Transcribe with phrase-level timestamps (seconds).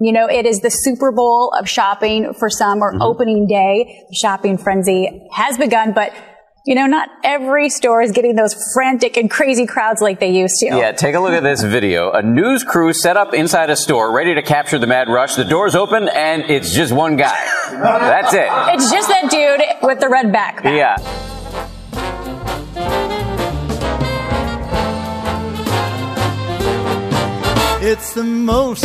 [0.00, 3.02] You know, it is the Super Bowl of shopping for some or mm-hmm.
[3.02, 4.04] opening day.
[4.08, 6.14] The shopping frenzy has begun, but
[6.64, 10.54] you know, not every store is getting those frantic and crazy crowds like they used
[10.60, 10.66] to.
[10.66, 12.12] Yeah, take a look at this video.
[12.12, 15.34] A news crew set up inside a store ready to capture the mad rush.
[15.34, 17.48] The doors open and it's just one guy.
[17.72, 18.48] That's it.
[18.74, 20.76] It's just that dude with the red backpack.
[20.76, 20.96] Yeah.
[27.80, 28.84] It's the most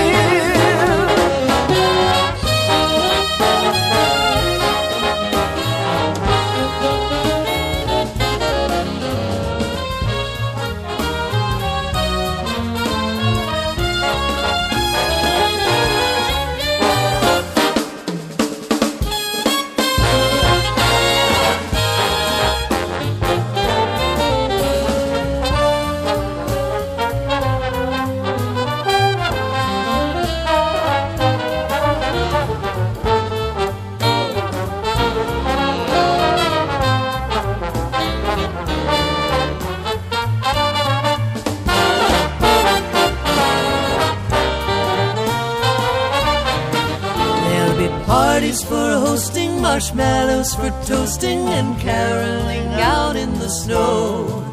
[49.71, 54.43] Marshmallows for toasting, and caroling out in the snow.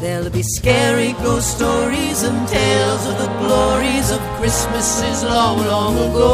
[0.00, 6.32] There'll be scary ghost stories and tales of the glories of Christmases long, long ago.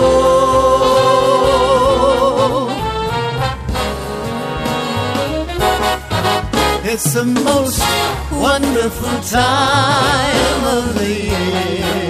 [6.93, 7.83] It's the most
[8.33, 12.10] wonderful time of the year.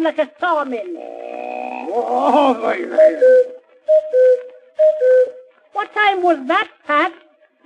[0.00, 0.80] Like a sawmill.
[1.92, 3.52] Oh, my God.
[5.74, 7.12] What time was that, Pat?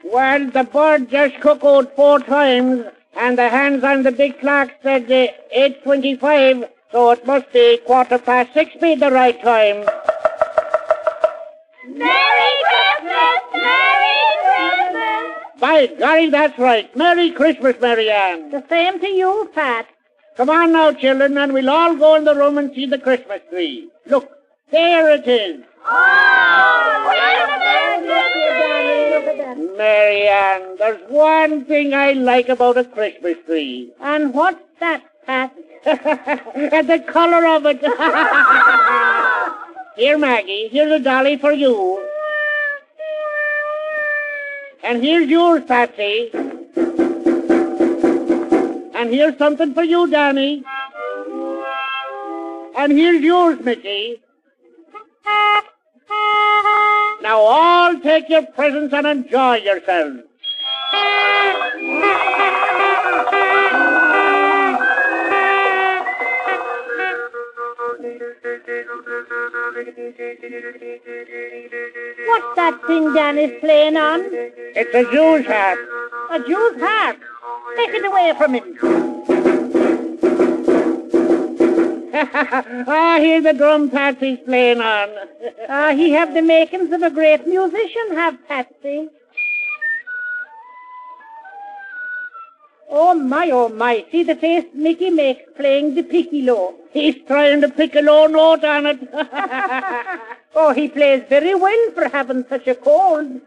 [0.03, 2.87] Well, the bird just cuckooed four times,
[3.17, 8.19] and the hands on the big clock said uh, 8.25, so it must be quarter
[8.19, 9.85] past six be the right time.
[11.87, 13.41] Merry Christmas!
[13.53, 15.61] Merry Christmas!
[15.61, 16.97] By golly, that's right.
[16.97, 18.51] Merry Christmas, Mary Ann.
[18.51, 19.87] The same to you, Pat.
[20.37, 23.41] Come on now, children, and we'll all go in the room and see the Christmas
[23.51, 23.89] tree.
[24.07, 24.29] Look,
[24.71, 25.65] there it is.
[25.87, 26.75] Oh!
[29.77, 33.93] Mary Ann, there's one thing I like about a Christmas tree.
[34.01, 35.53] And what's that, Pat?
[35.85, 37.81] and the color of it.
[39.97, 42.05] Here, Maggie, here's a dolly for you.
[44.83, 46.31] And here's yours, Patsy.
[49.05, 50.65] And here's something for you, Danny.
[52.75, 54.23] And here's yours, Mickey.
[57.21, 60.23] Now all take your presents and enjoy yourselves.
[72.27, 74.23] What's that thing Danny's playing on?
[74.33, 75.77] It's a Jew's hat.
[76.31, 77.19] A Jew's harp.
[77.77, 78.79] Take it away from him.
[82.87, 85.09] ah, hear the drum Patsy's playing on.
[85.69, 89.09] Ah, he have the makings of a great musician, have Patsy.
[92.89, 96.75] Oh my, oh my, see the face Mickey makes playing the piccolo.
[96.93, 99.01] He's trying to pick a low note on it.
[100.57, 103.41] Oh, he plays very well for having such a cold.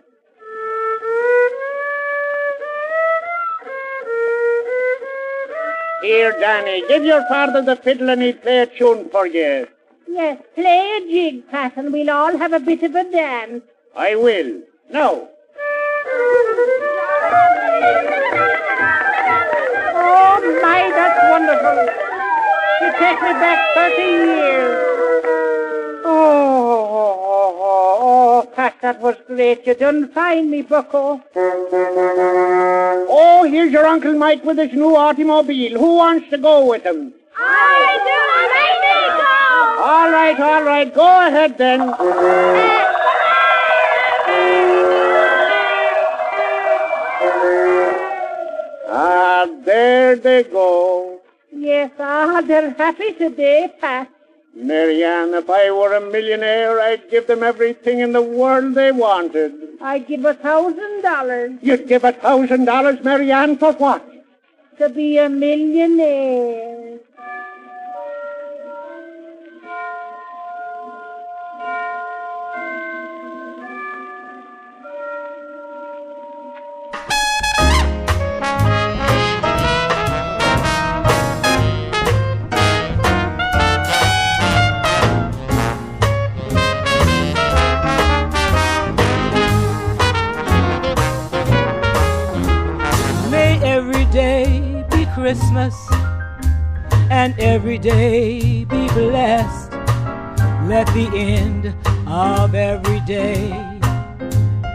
[6.01, 9.67] Here, Danny, give your father the fiddle and he'll play a tune for you.
[10.07, 13.63] Yes, play a jig, Pat, and we'll all have a bit of a dance.
[13.95, 14.61] I will.
[14.91, 15.27] Now,
[19.99, 21.77] Oh my, that's wonderful.
[22.81, 24.77] You take me back 30 years.
[26.05, 26.46] Oh,
[28.57, 29.67] Pat, that was great.
[29.67, 31.21] You done fine, me bucko.
[33.15, 35.77] oh, here's your Uncle Mike with his new automobile.
[35.77, 37.13] Who wants to go with him?
[37.37, 38.17] I do,
[38.55, 39.83] Let me go.
[39.83, 40.91] All right, all right.
[40.91, 41.81] Go ahead then.
[48.89, 51.19] Ah, there they go.
[51.51, 54.09] Yes, ah, they're happy today, Pat.
[54.57, 58.91] Mary Ann, if I were a millionaire, I'd give them everything in the world they
[58.91, 59.53] wanted.
[59.79, 64.03] I'd give a thousand dollars You'd give a thousand dollars, Mary Ann, for what?
[64.79, 66.99] to be a millionaire.
[95.27, 95.75] Christmas
[97.11, 99.73] and every day be blessed.
[100.71, 101.75] Let the end
[102.07, 103.49] of every day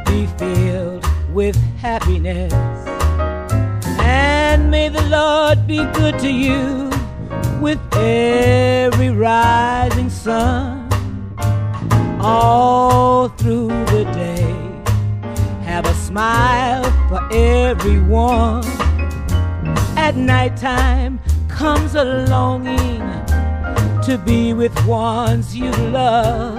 [0.05, 2.53] be filled with happiness.
[3.99, 6.91] And may the Lord be good to you
[7.63, 10.87] with every rising sun
[12.21, 14.53] all through the day
[15.65, 18.92] have a smile for everyone.
[20.05, 23.03] At nighttime comes a longing
[24.03, 26.57] to be with ones you love,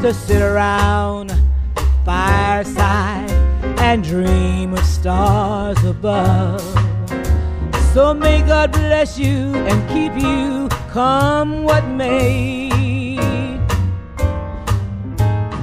[0.00, 1.34] to sit around
[2.06, 3.30] fireside
[3.80, 6.62] and dream of stars above.
[7.92, 12.70] So may God bless you and keep you come what may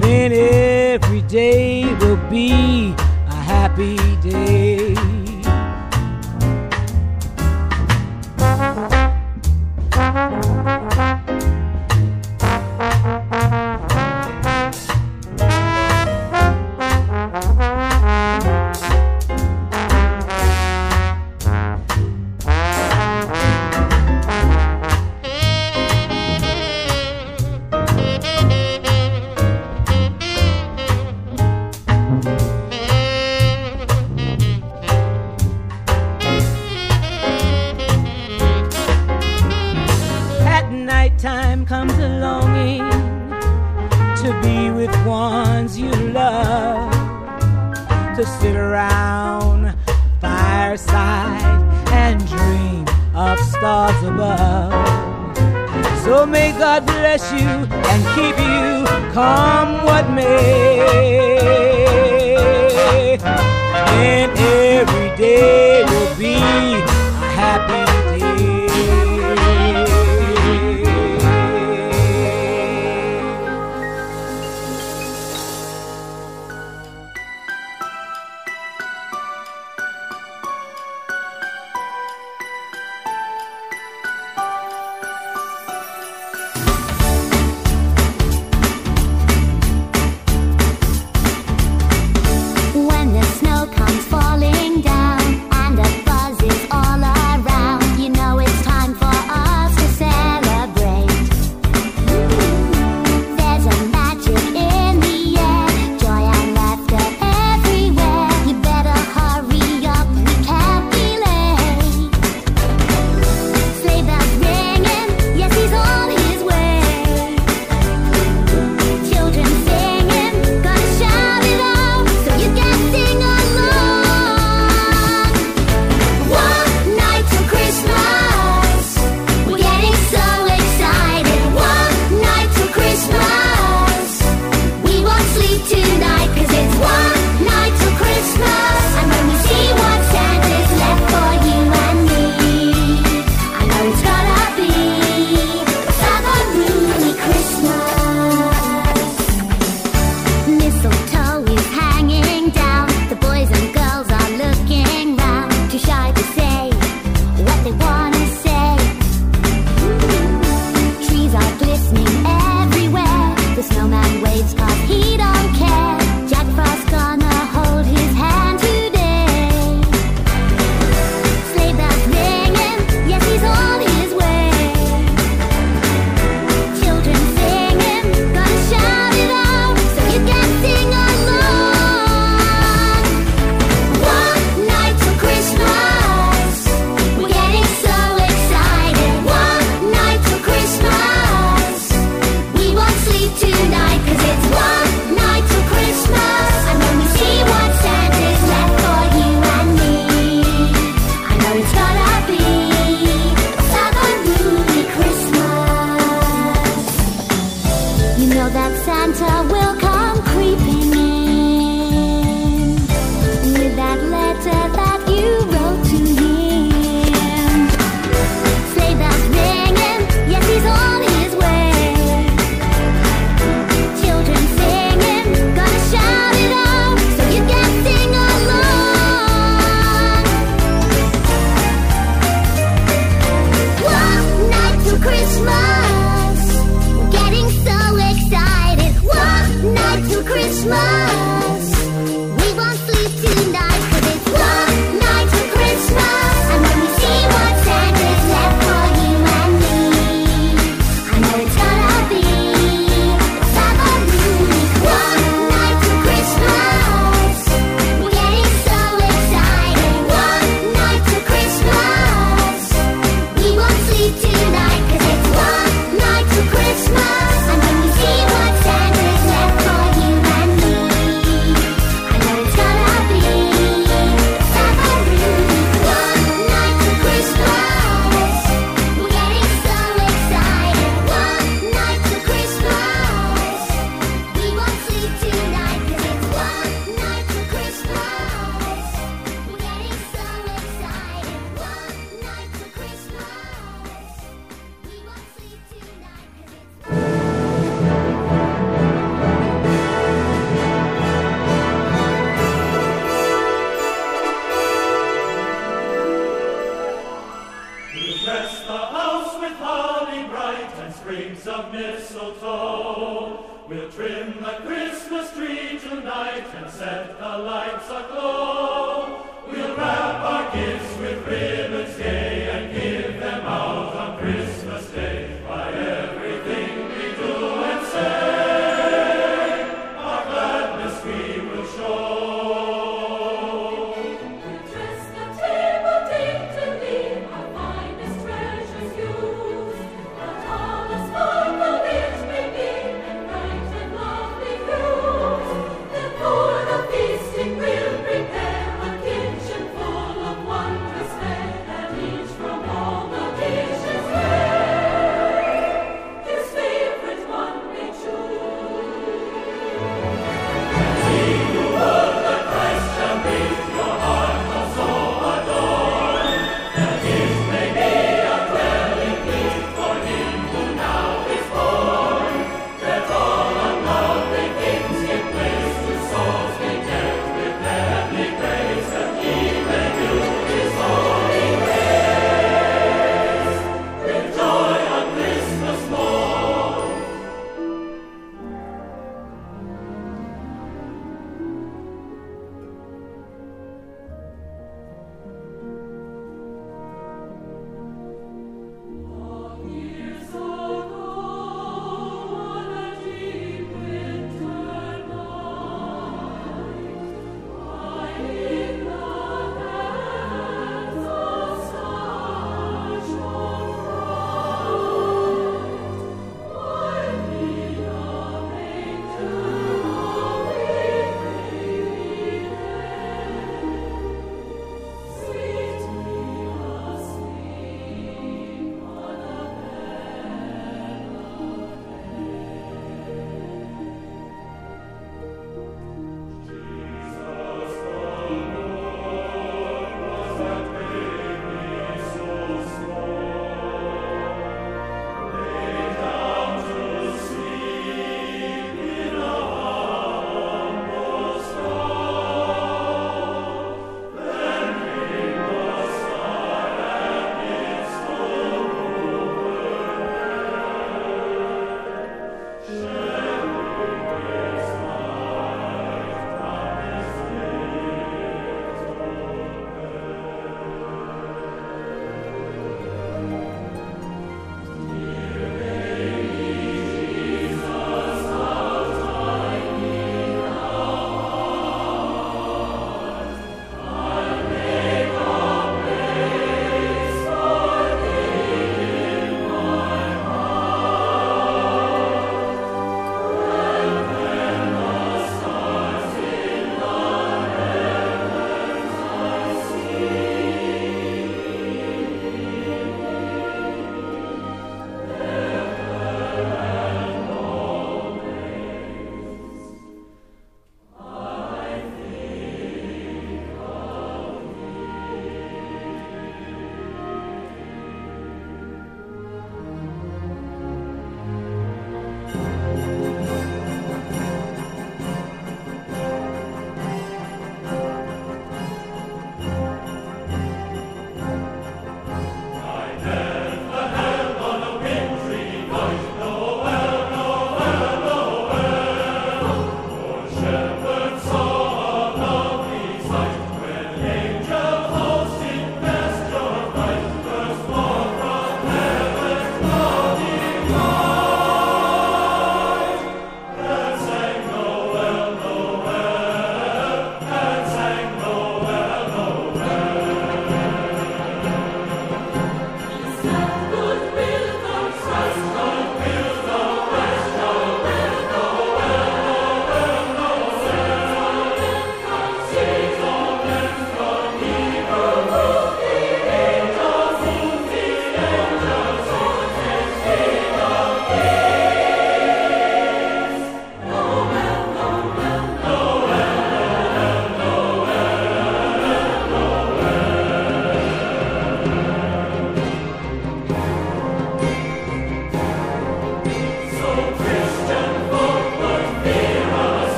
[0.00, 2.92] then every day will be
[3.28, 5.21] a happy day.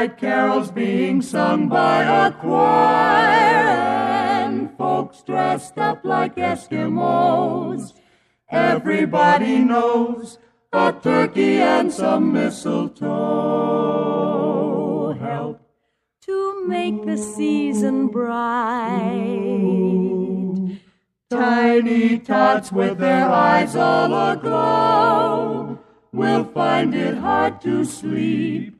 [0.00, 3.68] Yuletide carols being sung by a choir.
[4.40, 7.92] And folks dressed up like Eskimos.
[8.48, 10.38] Everybody knows
[10.72, 13.10] a turkey and some mistletoe
[15.20, 15.60] help
[16.22, 19.10] to make the season bright.
[21.28, 25.78] Tiny tots with their eyes all aglow
[26.10, 28.79] will find it hard to sleep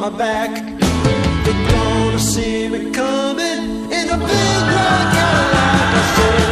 [0.00, 0.50] my back.
[1.44, 6.49] They're gonna see me coming in a big black Cadillac.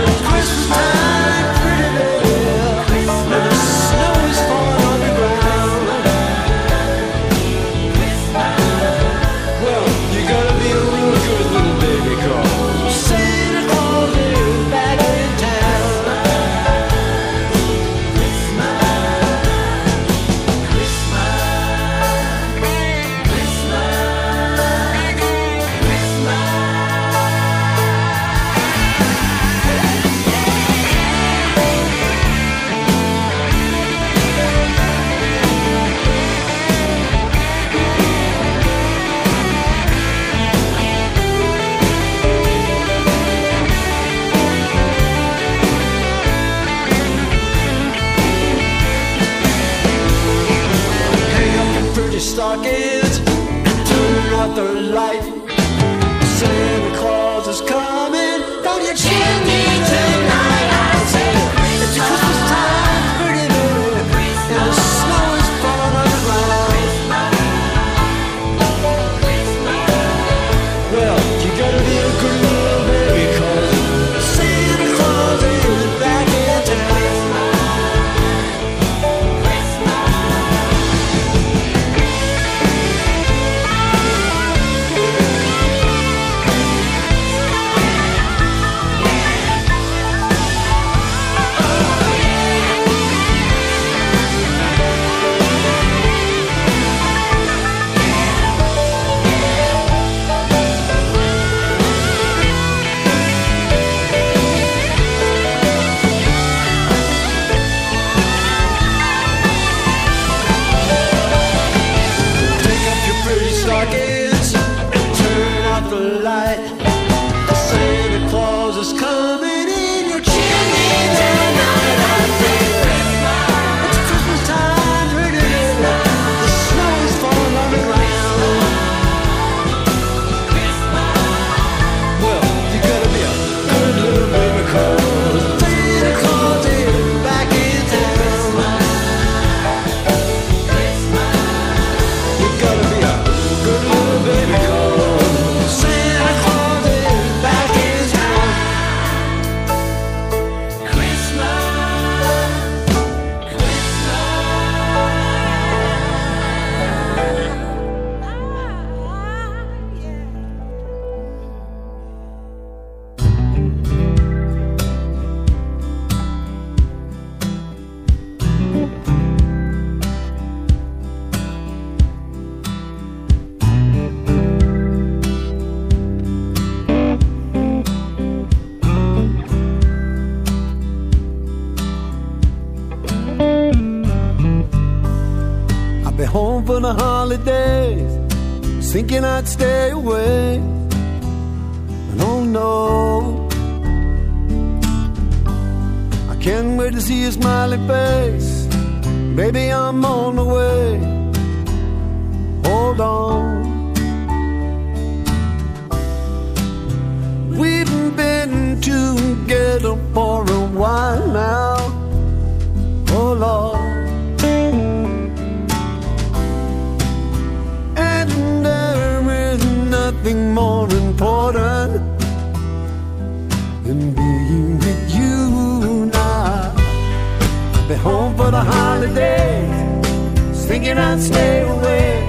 [228.48, 232.22] For the holidays, thinking I'd stay away.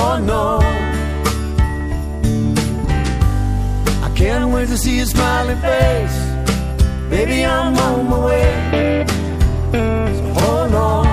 [0.00, 0.60] Oh no.
[4.06, 6.18] I can't wait to see your smiling face.
[7.10, 9.04] Baby, I'm on my way.
[10.16, 11.06] So hold on.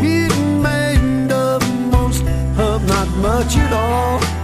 [0.00, 1.02] We've made
[1.34, 1.58] the
[1.90, 2.22] most
[2.66, 4.37] of not much at all.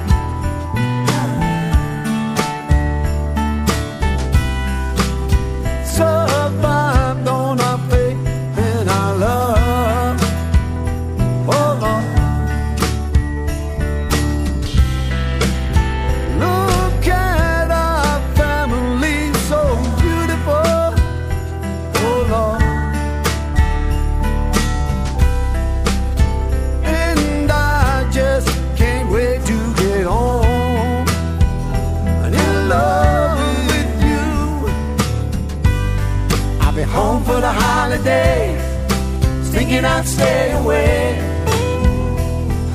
[39.83, 41.19] I'd stay away.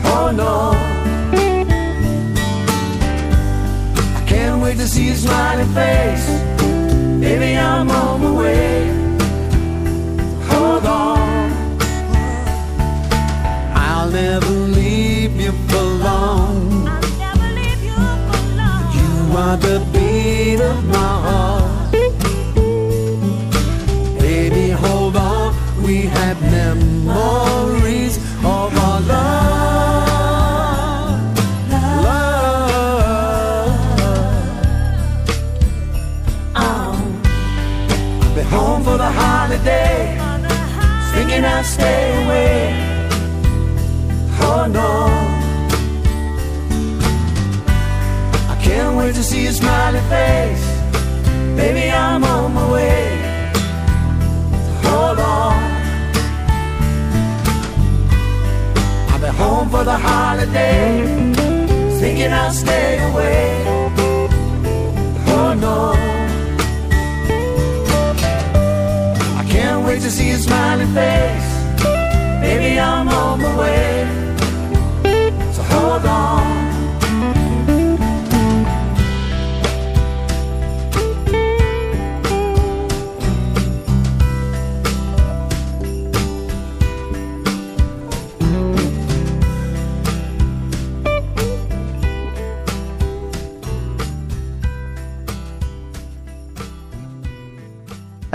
[0.04, 0.72] Oh no.
[4.18, 6.28] I can't wait to see your smiling face.
[7.22, 8.88] Baby, I'm on my way.
[10.50, 11.52] Hold on.
[13.76, 16.88] I'll never leave you for long.
[18.98, 21.59] You are the beat of my heart.
[25.90, 29.40] We have memories of our love.
[32.06, 32.60] Love.
[36.56, 40.16] I'll be home for the holiday.
[41.16, 42.60] Thinking I'd stay away.
[44.42, 44.92] Oh no.
[48.48, 50.66] I can't wait to see your smiling face.
[51.58, 53.09] Baby, I'm on my way.
[59.40, 60.88] Home for the holiday.
[62.00, 63.46] Thinking I'll stay away.
[65.36, 65.80] Oh no.
[69.42, 71.50] I can't wait to see your smiling face.
[72.44, 73.92] Baby, I'm on my way.
[75.56, 76.39] So hold on.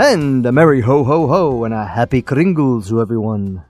[0.07, 3.65] And a merry ho ho ho and a happy Kringle to everyone.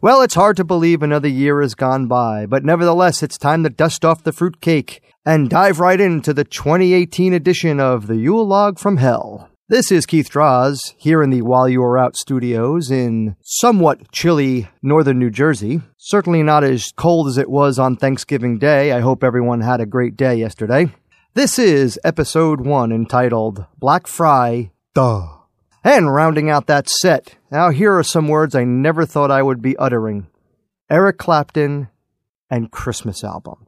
[0.00, 3.70] Well, it's hard to believe another year has gone by, but nevertheless, it's time to
[3.70, 8.78] dust off the fruitcake and dive right into the 2018 edition of the Yule Log
[8.78, 9.50] from Hell.
[9.68, 14.68] This is Keith Draws here in the While You Are Out studios in somewhat chilly
[14.84, 15.80] northern New Jersey.
[15.98, 18.92] Certainly not as cold as it was on Thanksgiving Day.
[18.92, 20.94] I hope everyone had a great day yesterday.
[21.34, 25.39] This is episode one entitled Black Fry Duh.
[25.82, 29.62] And rounding out that set, now here are some words I never thought I would
[29.62, 30.26] be uttering
[30.90, 31.88] Eric Clapton
[32.50, 33.66] and Christmas album.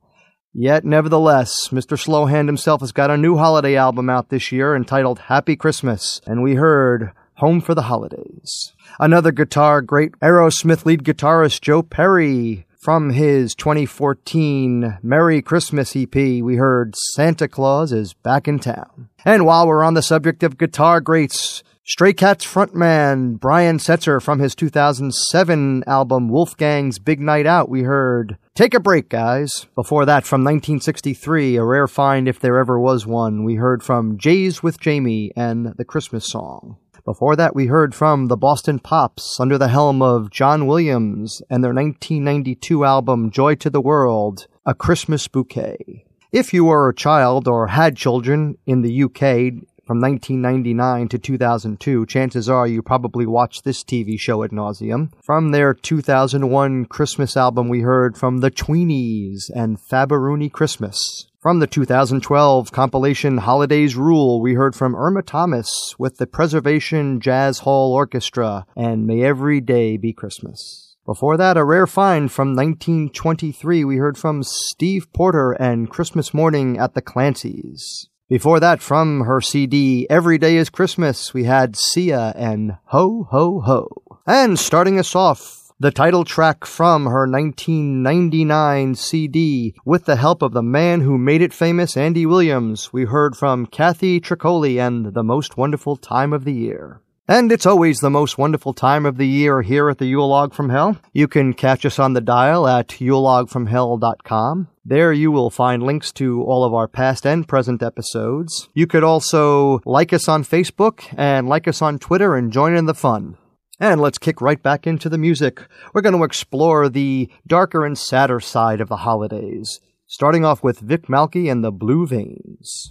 [0.53, 1.97] Yet, nevertheless, Mr.
[1.97, 6.43] Slowhand himself has got a new holiday album out this year entitled Happy Christmas, and
[6.43, 8.75] we heard Home for the Holidays.
[9.01, 16.57] Another guitar great Aerosmith lead guitarist Joe Perry from his 2014 Merry Christmas EP, we
[16.57, 19.09] heard Santa Claus is Back in Town.
[19.25, 24.39] And while we're on the subject of guitar greats, Stray Cats frontman Brian Setzer from
[24.39, 29.67] his 2007 album Wolfgang's Big Night Out, we heard Take a Break, guys.
[29.75, 34.17] Before that, from 1963, a rare find if there ever was one, we heard from
[34.17, 36.77] J's with Jamie and the Christmas song.
[37.05, 41.65] Before that, we heard from the Boston Pops under the helm of John Williams and
[41.65, 46.05] their 1992 album Joy to the World, A Christmas Bouquet.
[46.31, 52.07] If you were a child or had children in the UK from 1999 to 2002.
[52.07, 55.13] Chances are you probably watched this TV show ad nauseum.
[55.23, 61.27] From their 2001 Christmas album, we heard from the Tweenies and Fab-A-Rooney Christmas.
[61.41, 65.69] From the 2012 compilation Holidays Rule, we heard from Irma Thomas
[65.99, 70.95] with the Preservation Jazz Hall Orchestra and May Every Day Be Christmas.
[71.05, 76.79] Before that, a rare find from 1923, we heard from Steve Porter and Christmas Morning
[76.79, 78.09] at the Clancy's.
[78.33, 83.61] Before that, from her CD Every Day is Christmas, we had Sia and Ho Ho
[83.61, 84.21] Ho.
[84.27, 90.53] And starting us off, the title track from her 1999 CD with the help of
[90.55, 92.91] the man who made it famous, Andy Williams.
[92.91, 97.03] We heard from Kathy Tricoli and The Most Wonderful Time of the Year.
[97.29, 100.53] And it's always the most wonderful time of the year here at the Yule Log
[100.53, 100.97] from Hell.
[101.13, 104.69] You can catch us on the dial at yulelogfromhell.com.
[104.85, 108.69] There you will find links to all of our past and present episodes.
[108.75, 112.87] You could also like us on Facebook and like us on Twitter and join in
[112.87, 113.37] the fun.
[113.79, 115.63] And let's kick right back into the music.
[115.95, 120.81] We're going to explore the darker and sadder side of the holidays, starting off with
[120.81, 122.89] Vic Mulkey and the Blue Veins.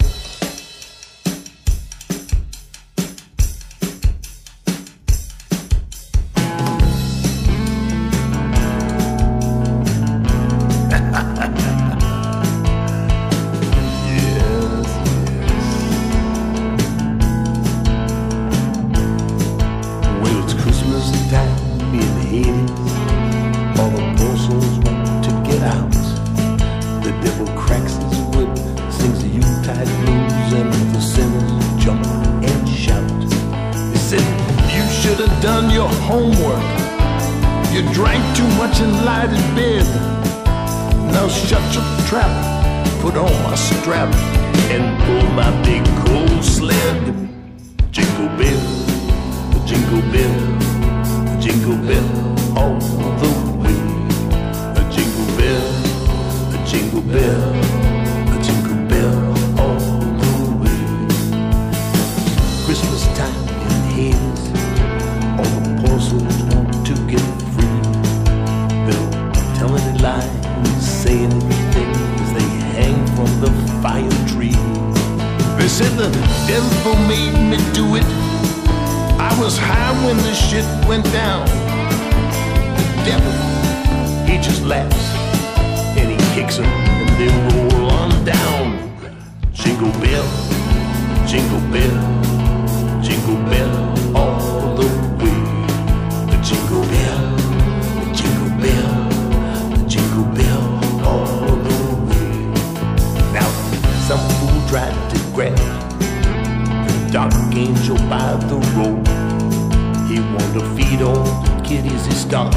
[110.91, 112.55] Feed all the kiddies he starved.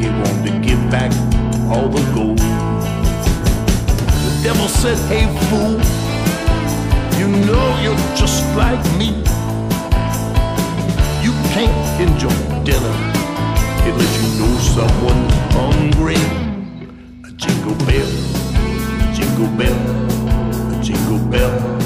[0.00, 1.10] He wanted to give back
[1.70, 2.38] all the gold.
[4.26, 5.74] The devil said, Hey fool,
[7.18, 9.10] you know you're just like me.
[11.24, 12.96] You can't enjoy dinner
[13.88, 16.22] unless you know someone's hungry.
[17.28, 18.10] A jingle bell,
[19.00, 19.78] a jingle bell,
[20.72, 21.81] a jingle bell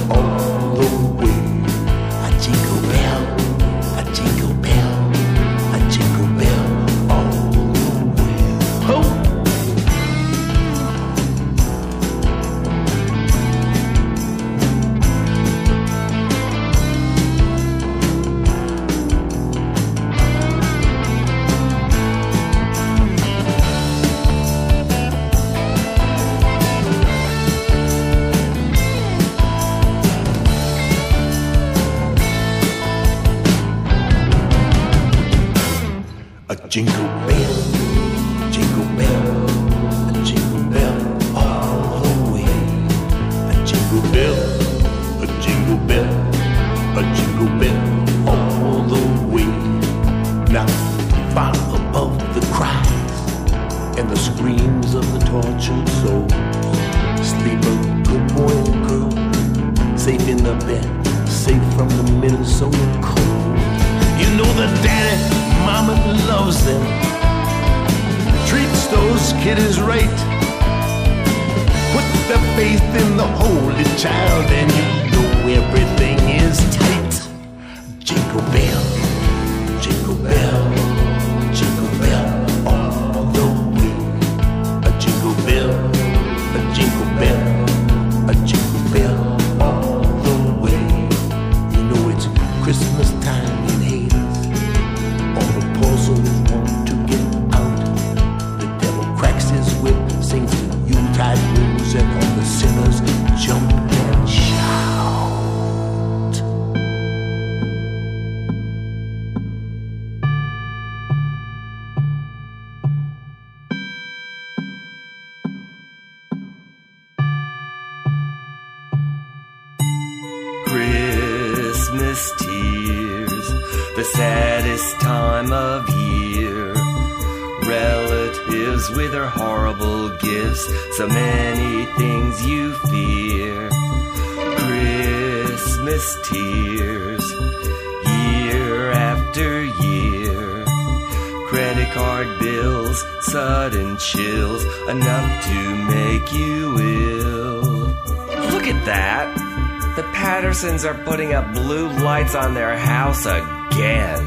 [150.57, 154.25] Pattersons are putting up blue lights on their house again.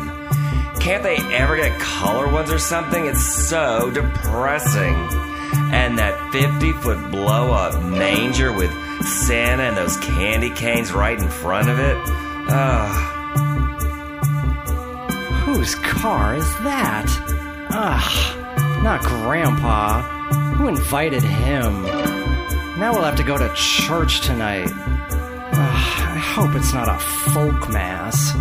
[0.80, 3.08] Can't they ever get color ones or something?
[3.08, 4.94] It's so depressing.
[5.74, 8.72] And that 50 foot blow up manger with
[9.08, 11.98] Santa and those candy canes right in front of it.
[12.52, 13.16] Ugh.
[15.46, 17.08] Whose car is that?
[17.72, 20.04] Ugh, not Grandpa.
[20.58, 21.82] Who invited him?
[22.78, 24.70] Now we'll have to go to church tonight.
[26.40, 28.32] Ugh, I hope it's not a folk mass.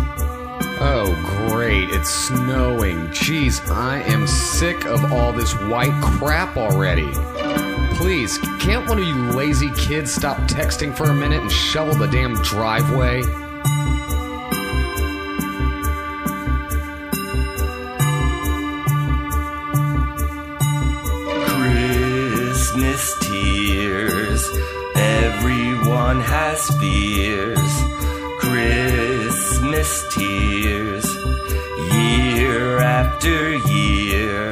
[0.81, 1.13] Oh,
[1.49, 1.89] great.
[1.89, 3.07] It's snowing.
[3.09, 7.11] Jeez, I am sick of all this white crap already.
[7.95, 12.07] Please, can't one of you lazy kids stop texting for a minute and shovel the
[12.07, 13.21] damn driveway?
[22.45, 24.49] Christmas tears.
[24.95, 27.58] Everyone has fears.
[30.09, 31.05] Tears.
[31.93, 34.51] Year after year.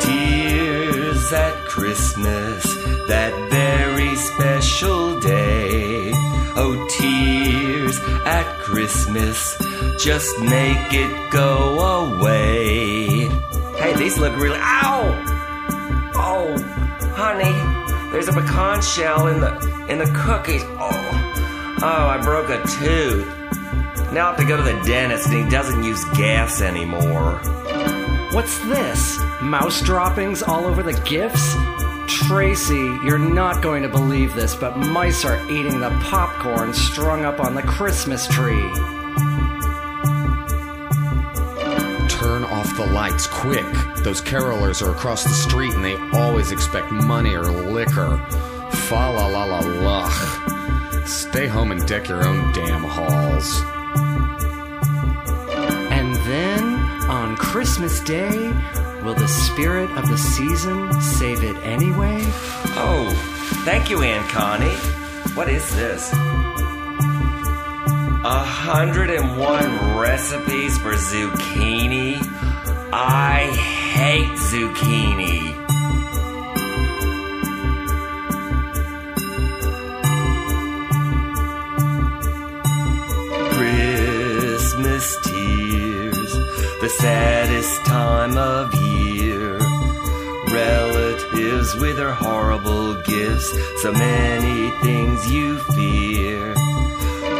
[0.00, 2.62] Tears at Christmas.
[3.08, 6.12] That very special day.
[6.56, 9.56] Oh, tears at Christmas.
[9.98, 11.56] Just make it go
[12.04, 13.28] away.
[13.78, 14.58] Hey, these look really.
[14.60, 15.02] Ow!
[16.14, 16.56] Oh,
[17.14, 17.54] honey,
[18.12, 19.52] there's a pecan shell in the
[19.88, 20.62] in the cookies.
[20.64, 23.43] Oh, oh, I broke a tooth.
[24.14, 27.40] Now I have to go to the dentist, and he doesn't use gas anymore.
[28.30, 29.18] What's this?
[29.42, 31.56] Mouse droppings all over the gifts?
[32.06, 37.40] Tracy, you're not going to believe this, but mice are eating the popcorn strung up
[37.40, 38.70] on the Christmas tree.
[42.08, 43.66] Turn off the lights quick.
[44.04, 48.16] Those carolers are across the street and they always expect money or liquor.
[48.70, 50.08] Fa la la la la.
[51.04, 53.64] Stay home and deck your own damn halls.
[57.54, 58.52] Christmas Day,
[59.04, 62.18] will the spirit of the season save it anyway?
[62.74, 63.08] Oh,
[63.64, 64.74] thank you, Aunt Connie.
[65.36, 66.12] What is this?
[66.12, 66.16] A
[68.44, 72.16] hundred and one recipes for zucchini.
[72.92, 75.53] I hate zucchini.
[88.24, 89.58] Time of year.
[90.48, 93.50] Relatives with their horrible gifts,
[93.82, 96.54] so many things you fear.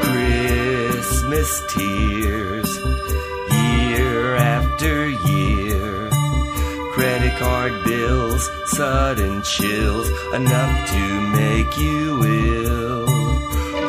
[0.03, 2.69] Christmas tears,
[3.51, 6.11] year after year.
[6.93, 13.07] Credit card bills, sudden chills, enough to make you ill.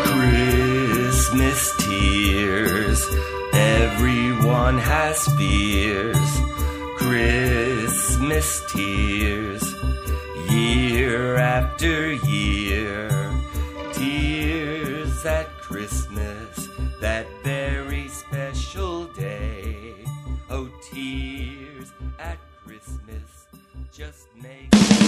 [0.04, 3.00] Christmas tears,
[3.54, 6.55] everyone has fears.
[7.08, 9.64] Christmas tears,
[10.50, 13.10] year after year.
[13.94, 16.68] Tears at Christmas,
[17.02, 19.94] that very special day.
[20.50, 23.46] Oh, tears at Christmas,
[23.92, 25.05] just make.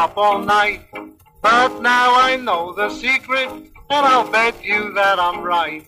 [0.00, 0.80] Up all night.
[1.42, 5.86] But now I know the secret, and I'll bet you that I'm right.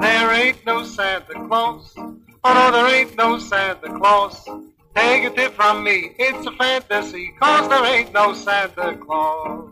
[0.00, 2.12] There ain't no Santa Claus, oh
[2.44, 4.48] no, there ain't no Santa Claus.
[4.96, 9.70] Take a tip from me, it's a fantasy, cause there ain't no Santa Claus.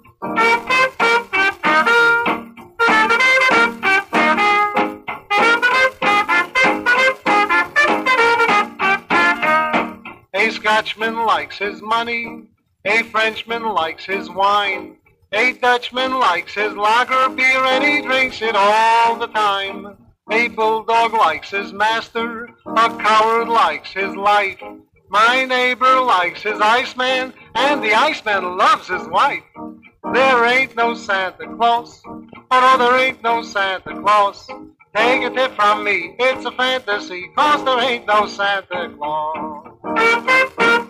[10.32, 12.44] A Scotchman likes his money,
[12.86, 14.96] a Frenchman likes his wine,
[15.32, 19.96] a Dutchman likes his lager beer and he drinks it all the time.
[20.30, 24.62] A bulldog likes his master, a coward likes his life.
[25.08, 29.42] My neighbor likes his Iceman, and the Iceman loves his wife.
[30.12, 34.46] There ain't no Santa Claus, oh there ain't no Santa Claus.
[34.94, 40.83] Take a tip from me, it's a fantasy, cause there ain't no Santa Claus.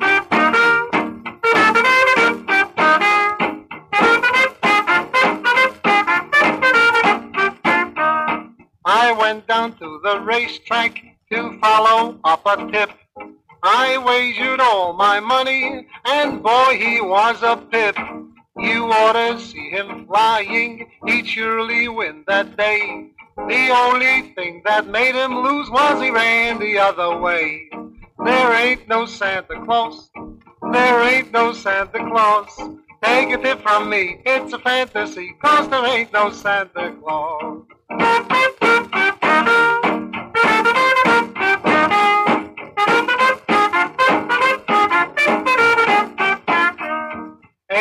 [8.97, 12.91] I went down to the racetrack to follow up a tip.
[13.61, 17.97] I wagered all my money, and boy, he was a pip.
[18.57, 23.11] You ought to see him flying, he'd surely win that day.
[23.37, 27.69] The only thing that made him lose was he ran the other way.
[28.25, 30.09] There ain't no Santa Claus,
[30.71, 32.49] there ain't no Santa Claus.
[33.03, 37.65] Take a tip from me, it's a fantasy, cause there ain't no Santa Claus.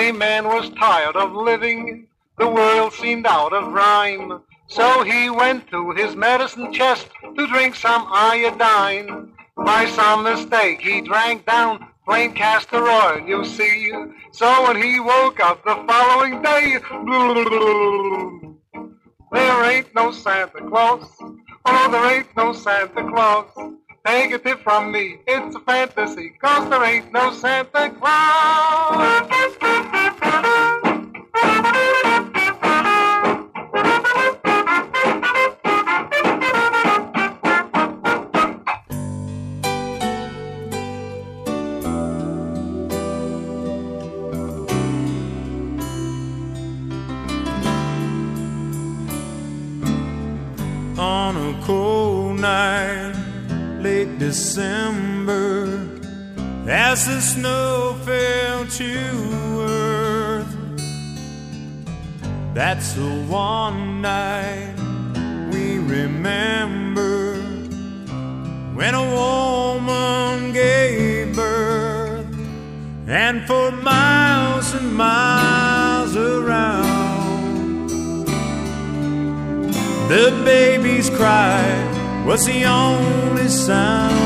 [0.03, 4.41] A man was tired of living, the world seemed out of rhyme.
[4.67, 9.31] So he went to his medicine chest to drink some iodine.
[9.55, 13.93] By some mistake he drank down plain castor oil, you see.
[14.33, 16.79] So when he woke up the following day,
[19.31, 21.07] there ain't no Santa Claus.
[21.65, 23.47] Oh, there ain't no Santa Claus.
[24.05, 29.29] Take tip from me, it's a fantasy, cause there ain't no Santa Claus.
[50.97, 53.12] on a cold night,
[53.83, 55.65] late December,
[56.65, 58.93] as the snow fell to
[59.59, 60.55] earth.
[62.53, 64.73] That's the one night
[65.51, 67.35] we remember
[68.73, 72.33] when a woman gave birth,
[73.05, 77.89] and for miles and miles around.
[80.07, 81.82] The babies cry
[82.25, 84.21] was the only sound.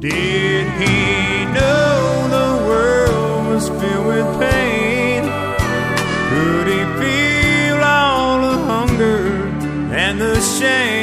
[0.00, 5.22] Did he know the world was filled with pain?
[6.30, 9.20] Could he feel all the hunger
[9.92, 10.93] and the shame?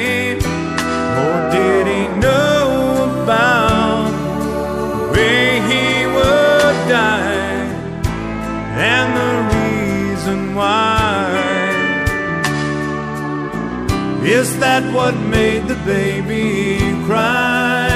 [14.61, 17.87] That what made the baby cry?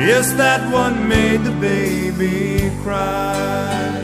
[0.00, 4.02] Is that what made the baby cry?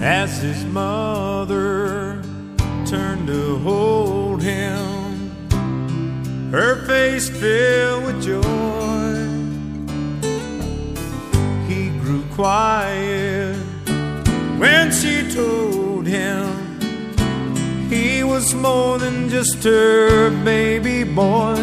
[0.00, 2.22] As his mother
[2.86, 5.50] turned to hold him,
[6.52, 8.42] her face filled with joy.
[11.66, 13.31] He grew quiet
[14.62, 16.46] when she told him
[17.90, 21.58] he was more than just her baby boy.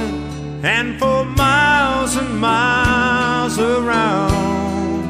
[0.62, 5.04] And for miles and miles around,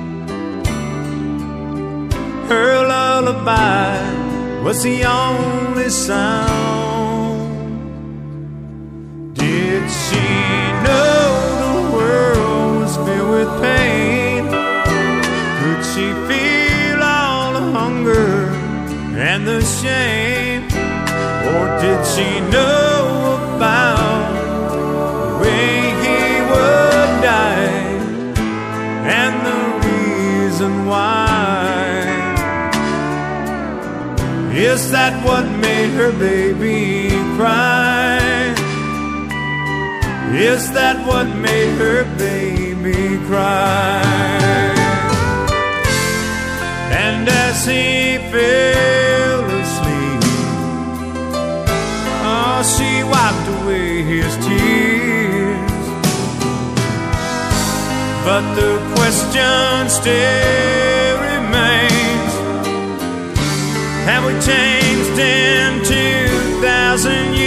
[2.51, 3.97] her lullaby
[4.63, 7.39] was the only sound.
[9.33, 10.27] Did she
[10.85, 11.25] know
[11.65, 13.88] the world was filled with pain?
[19.81, 20.63] shame?
[21.51, 24.27] Or did she know about
[24.71, 24.85] the
[25.41, 25.71] way
[26.03, 27.79] he would die
[29.21, 31.79] and the reason why?
[34.53, 38.19] Is that what made her baby cry?
[40.51, 44.01] Is that what made her baby cry?
[46.91, 49.28] And as he fell.
[58.25, 62.33] But the question still remains
[64.05, 67.38] Have we changed in 2,000 years?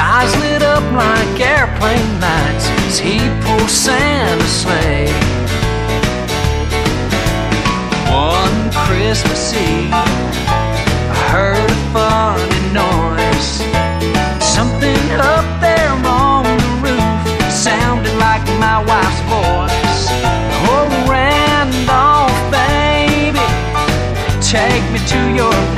[0.00, 5.10] Eyes lit up like airplane lights as he pulls Santa's sleigh.
[8.06, 13.58] One Christmas Eve, I heard a funny noise.
[14.40, 20.06] Something up there on the roof sounded like my wife's voice.
[20.70, 23.46] Oh, Rudolph, baby,
[24.40, 25.77] take me to your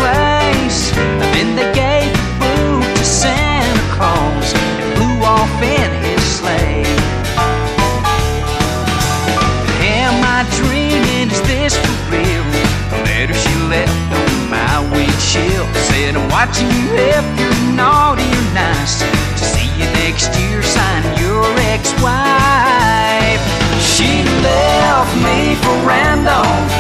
[16.11, 19.00] said, I'm watching you if you're naughty or nice.
[19.00, 23.42] To see you next year, sign your ex-wife.
[23.78, 26.72] She left me for Rudolph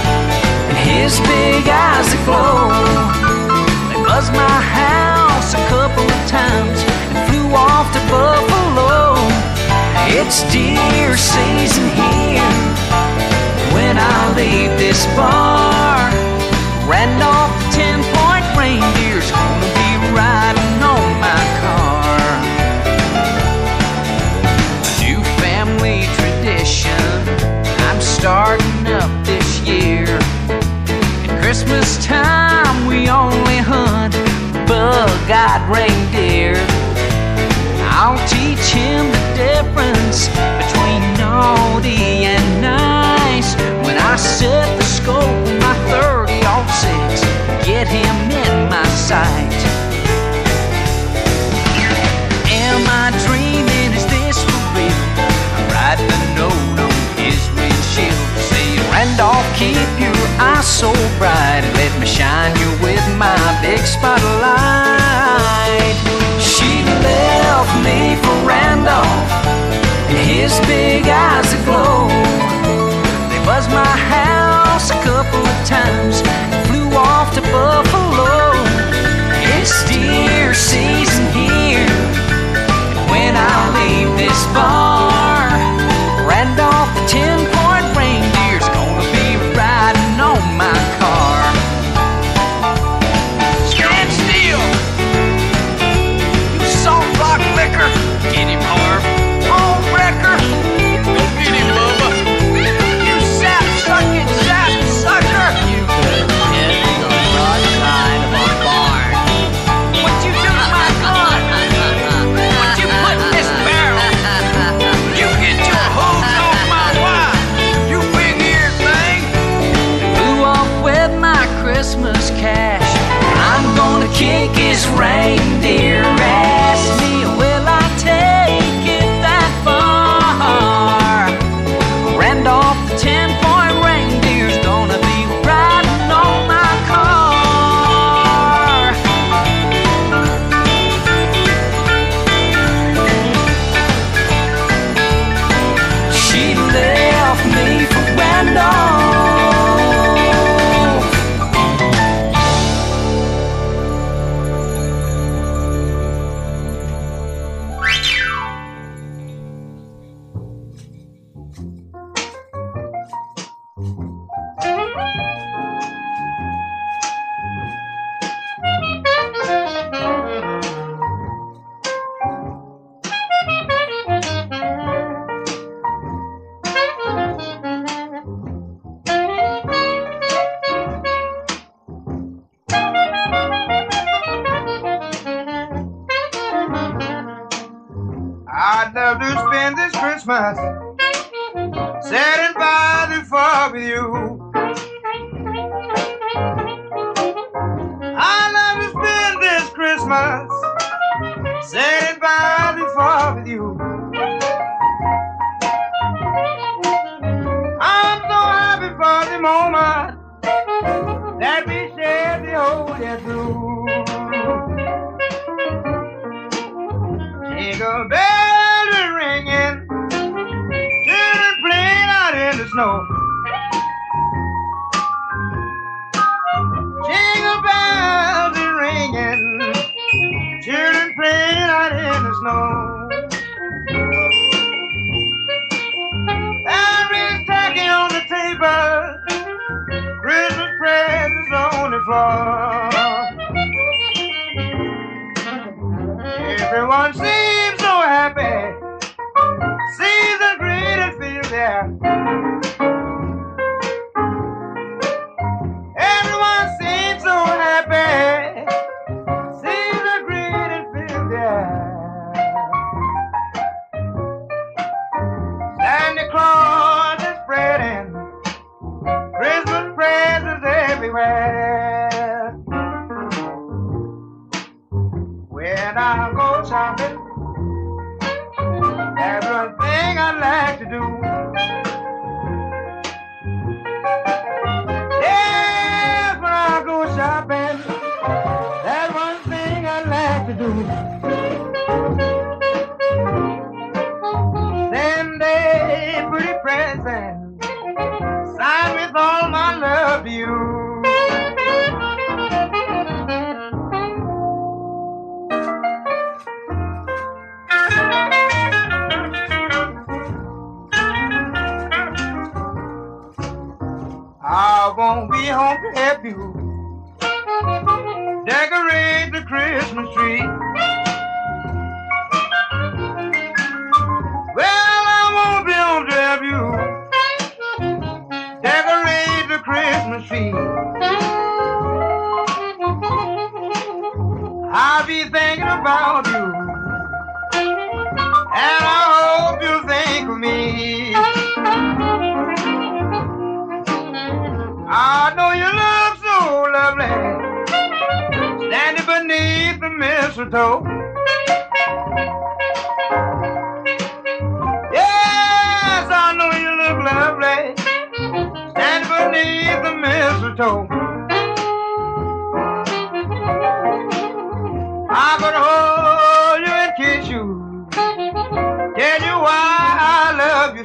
[0.70, 2.74] and his big eyes that glow.
[3.90, 6.82] They buzzed my house a couple of times
[7.14, 9.14] and flew off to Buffalo.
[10.10, 12.56] It's deer season here
[13.74, 16.10] when I leave this bar.
[16.90, 19.09] Rudolph ten point reindeer's
[31.70, 34.12] Christmas time we only hunt
[34.66, 36.56] bug-eyed reindeer.
[37.94, 40.26] I'll teach him the difference
[40.58, 43.54] between naughty and nice.
[43.86, 46.32] When I set the scope on my 30
[46.72, 47.20] six,
[47.64, 49.59] get him in my sight.
[60.80, 64.16] So bright and let me shine you with my big spotlight.
[66.40, 69.30] She left me for Rudolph
[70.08, 72.08] and his big eyes aglow.
[73.28, 74.29] They buzzed my house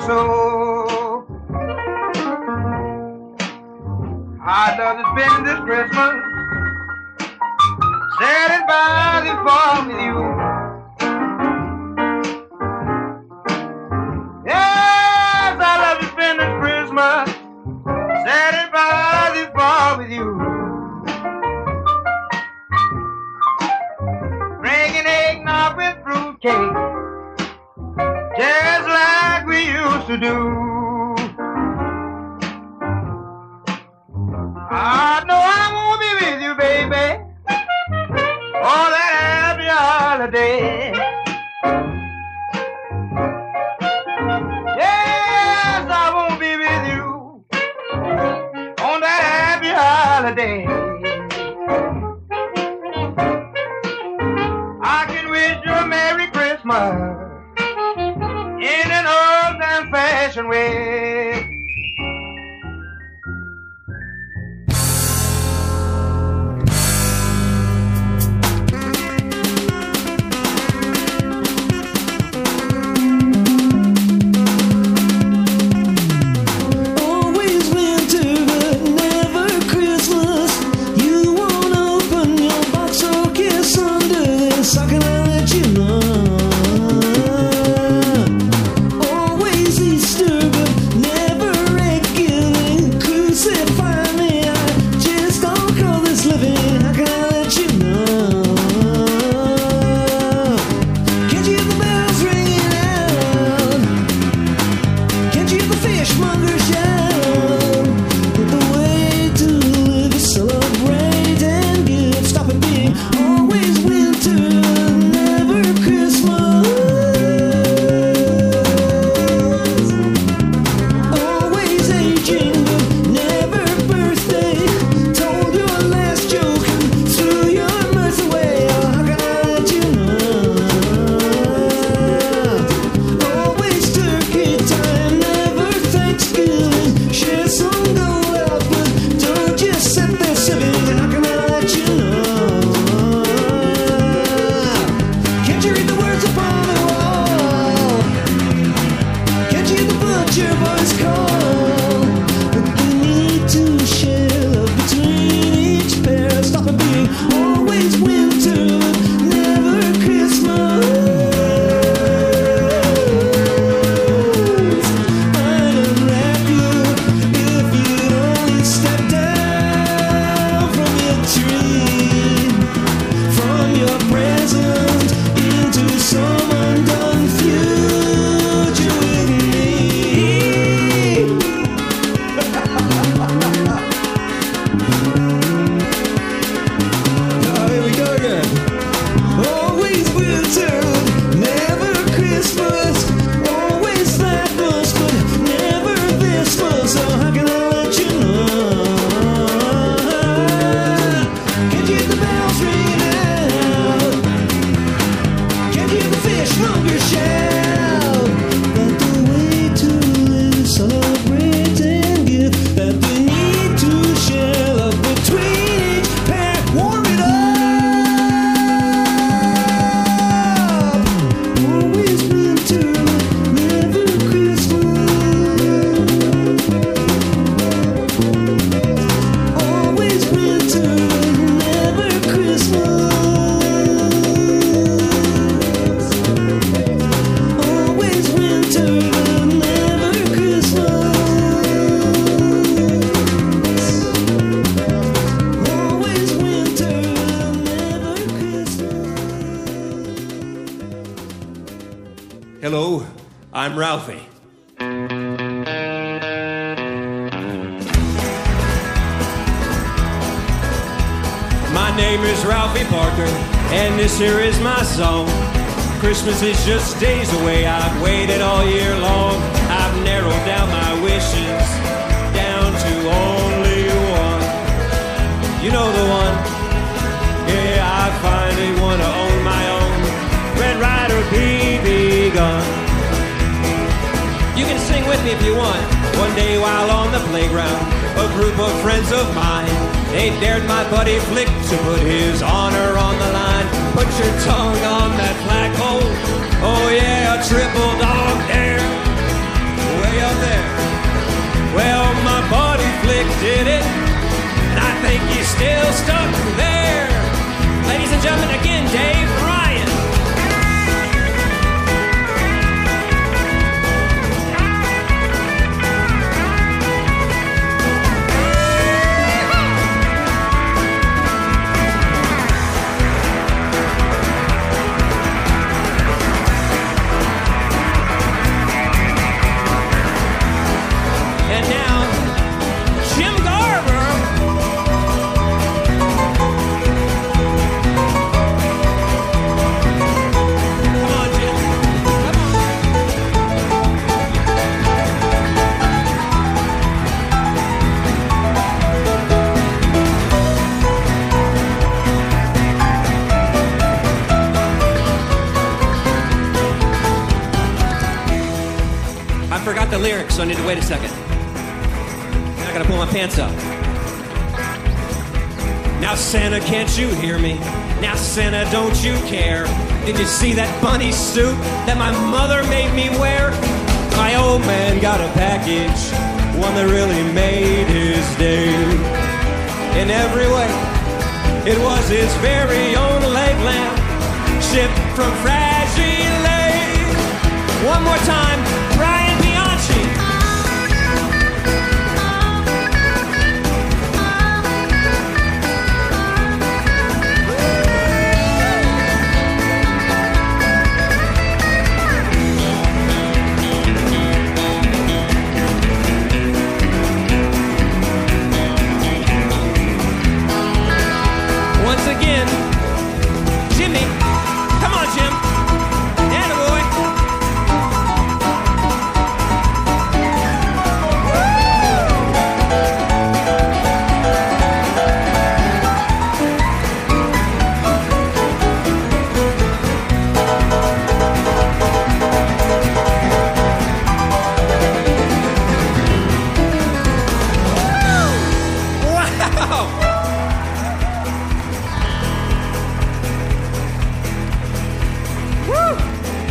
[0.06, 1.26] so.
[4.48, 6.36] I love to spend this Christmas
[8.16, 9.34] Standing by the
[9.90, 10.05] me.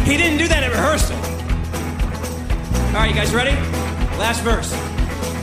[0.05, 1.16] He didn't do that at rehearsal.
[2.89, 3.52] All right, you guys ready?
[4.18, 4.72] Last verse.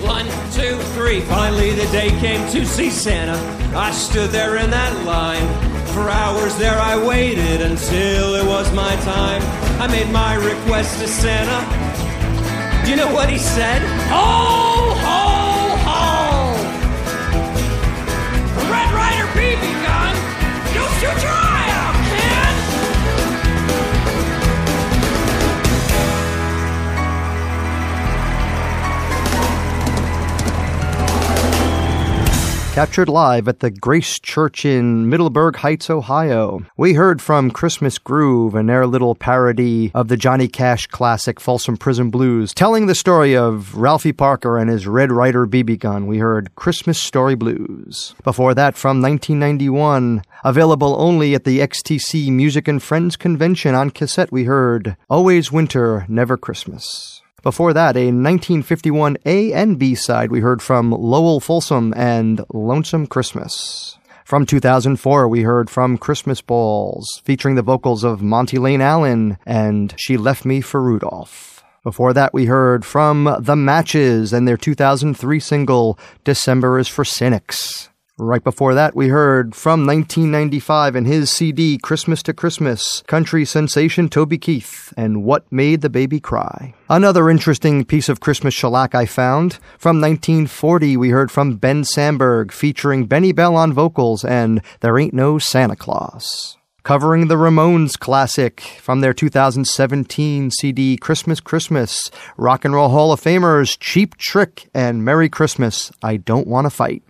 [0.06, 1.22] One, two, three.
[1.22, 3.38] Finally, the day came to see Santa.
[3.76, 5.48] I stood there in that line.
[5.94, 9.42] For hours there I waited until it was my time.
[9.82, 11.60] I made my request to Santa.
[12.86, 13.82] Do you know what he said?
[14.10, 14.94] Ho,
[32.82, 36.66] Captured live at the Grace Church in Middleburg Heights, Ohio.
[36.78, 41.78] We heard from Christmas Groove and their little parody of the Johnny Cash classic Folsom
[41.78, 46.08] Prison Blues, telling the story of Ralphie Parker and his Red Ryder BB gun.
[46.08, 48.16] We heard Christmas Story Blues.
[48.24, 54.32] Before that, from 1991, available only at the XTC Music and Friends Convention on cassette,
[54.32, 57.21] we heard Always Winter, Never Christmas.
[57.44, 63.08] Before that, a 1951 A and B side we heard from Lowell Fulsom and Lonesome
[63.08, 63.98] Christmas.
[64.26, 69.96] From 2004, we heard from Christmas Balls, featuring the vocals of Monty Lane Allen and
[69.98, 71.64] She Left Me for Rudolph.
[71.84, 77.90] Before that, we heard from The Matches and their 2003 single, December is for Cynics.
[78.24, 84.10] Right before that, we heard from 1995 and his CD, Christmas to Christmas, country sensation
[84.10, 86.76] Toby Keith, and What Made the Baby Cry.
[86.88, 89.54] Another interesting piece of Christmas shellac I found.
[89.80, 95.16] From 1940, we heard from Ben Samberg, featuring Benny Bell on vocals and There Ain't
[95.16, 96.58] No Santa Claus.
[96.84, 103.20] covering the Ramones classic from their 2017 CD Christmas Christmas, Rock and Roll Hall of
[103.20, 107.02] Famers Cheap Trick and Merry Christmas, I Don't Want to Fight.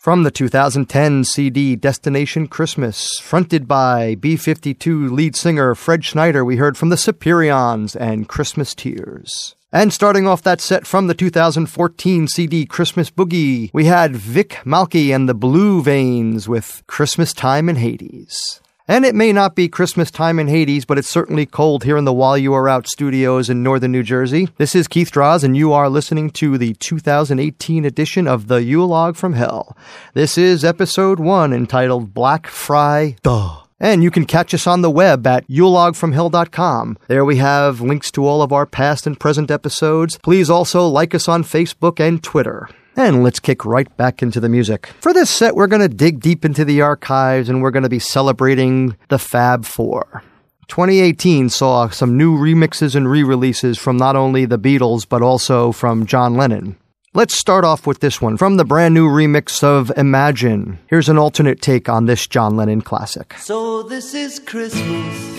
[0.00, 6.56] From the 2010 CD Destination Christmas, fronted by B 52 lead singer Fred Schneider, we
[6.56, 9.56] heard from the Superions and Christmas Tears.
[9.70, 15.14] And starting off that set from the 2014 CD Christmas Boogie, we had Vic Mulkey
[15.14, 18.62] and the Blue Veins with Christmas Time in Hades.
[18.90, 22.06] And it may not be Christmas time in Hades, but it's certainly cold here in
[22.06, 24.48] the While You Are Out studios in northern New Jersey.
[24.56, 29.12] This is Keith Draws, and you are listening to the 2018 edition of The Yule
[29.12, 29.76] from Hell.
[30.14, 33.60] This is episode one entitled Black Fry Duh.
[33.78, 36.98] And you can catch us on the web at yulelogfromhell.com.
[37.06, 40.18] There we have links to all of our past and present episodes.
[40.18, 42.68] Please also like us on Facebook and Twitter.
[42.96, 44.90] And let's kick right back into the music.
[45.00, 47.88] For this set, we're going to dig deep into the archives and we're going to
[47.88, 50.22] be celebrating the Fab Four.
[50.68, 55.72] 2018 saw some new remixes and re releases from not only the Beatles, but also
[55.72, 56.76] from John Lennon.
[57.12, 60.78] Let's start off with this one from the brand new remix of Imagine.
[60.86, 63.34] Here's an alternate take on this John Lennon classic.
[63.38, 65.38] So this is Christmas.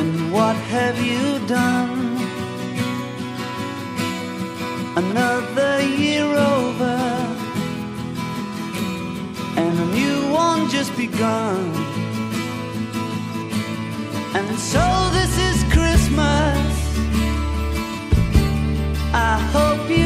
[0.00, 2.11] And what have you done?
[4.94, 6.96] Another year over.
[9.56, 11.72] And a new one just begun.
[14.34, 14.84] And so
[15.16, 16.72] this is Christmas.
[19.14, 20.01] I hope you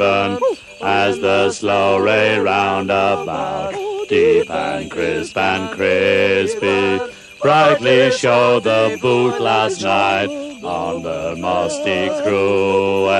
[0.00, 0.40] Stephen
[0.80, 3.74] as the slow ray round about,
[4.08, 6.98] deep and crisp and crispy,
[7.42, 10.30] brightly showed the boot last night
[10.64, 13.10] on the musty cruel.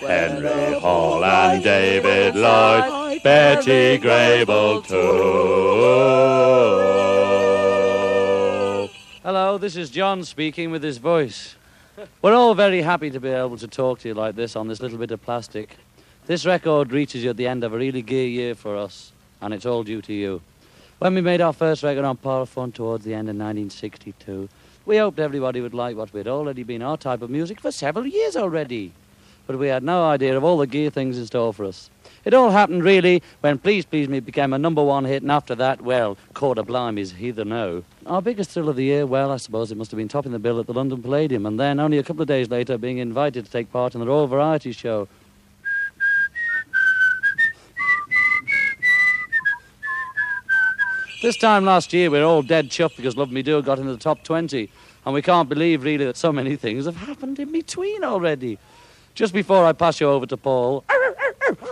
[0.00, 4.96] Henry Hall and David Lloyd, Betty Grable too.
[9.22, 11.56] Hello, this is John speaking with his voice.
[12.22, 14.80] We're all very happy to be able to talk to you like this on this
[14.80, 15.76] little bit of plastic.
[16.26, 19.54] This record reaches you at the end of a really gay year for us, and
[19.54, 20.40] it's all due to you.
[20.98, 24.48] When we made our first record on Parlophone towards the end of 1962,
[24.86, 28.08] we hoped everybody would like what we'd already been our type of music for several
[28.08, 28.90] years already.
[29.46, 31.90] But we had no idea of all the gear things in store for us.
[32.24, 35.54] It all happened really when Please Please Me became a number one hit, and after
[35.54, 37.84] that, well, Quarter Blimey's Heather No.
[38.04, 40.40] Our biggest thrill of the year, well, I suppose it must have been topping the
[40.40, 43.44] bill at the London Palladium, and then only a couple of days later being invited
[43.44, 45.06] to take part in the Royal Variety Show.
[51.22, 53.90] This time last year, we were all dead chuffed because Love Me Do got into
[53.90, 54.68] the top 20,
[55.06, 58.58] and we can't believe really that so many things have happened in between already.
[59.14, 60.84] Just before I pass you over to Paul,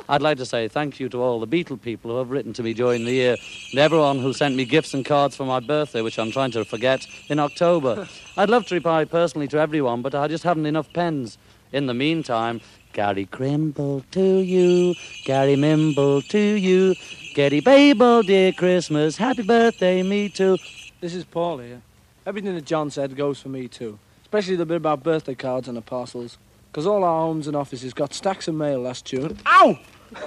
[0.09, 2.63] I'd like to say thank you to all the Beatle people who have written to
[2.63, 3.37] me during the year,
[3.73, 6.65] and everyone who sent me gifts and cards for my birthday, which I'm trying to
[6.65, 8.09] forget, in October.
[8.39, 11.37] I'd love to reply personally to everyone, but I just haven't enough pens.
[11.71, 12.63] In the meantime,
[12.95, 14.95] Gary Crimble to you,
[15.25, 16.95] Gary Mimble to you,
[17.35, 20.57] Getty Babel, dear Christmas, happy birthday, me too.
[21.01, 21.83] This is Paul here.
[22.25, 25.77] Everything that John said goes for me too, especially the bit about birthday cards and
[25.77, 26.39] the parcels.
[26.71, 29.39] Because all our homes and offices got stacks of mail last June.
[29.45, 29.77] Ow!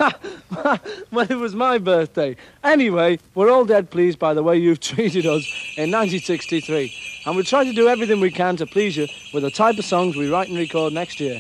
[1.12, 2.36] well, it was my birthday.
[2.66, 5.46] Anyway, we're all dead pleased by the way you've treated us
[5.78, 6.94] in 1963.
[7.26, 9.86] And we'll try to do everything we can to please you with the type of
[9.86, 11.40] songs we write and record next year.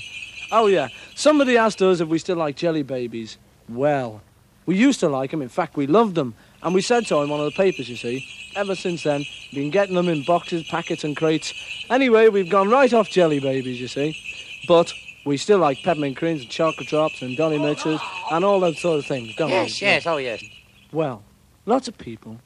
[0.51, 0.87] Oh, yeah.
[1.15, 3.37] Somebody asked us if we still like jelly babies.
[3.69, 4.21] Well,
[4.65, 5.41] we used to like them.
[5.41, 6.35] In fact, we loved them.
[6.63, 8.25] And we said so in one of the papers, you see.
[8.55, 11.53] Ever since then, been getting them in boxes, packets, and crates.
[11.89, 14.17] Anyway, we've gone right off jelly babies, you see.
[14.67, 14.91] But
[15.25, 17.99] we still like peppermint creams and chocolate drops and dolly mixes
[18.31, 19.87] and all that sort of things, don't Yes, we?
[19.87, 20.43] yes, oh yes.
[20.91, 21.21] Well,
[21.65, 22.39] lots of people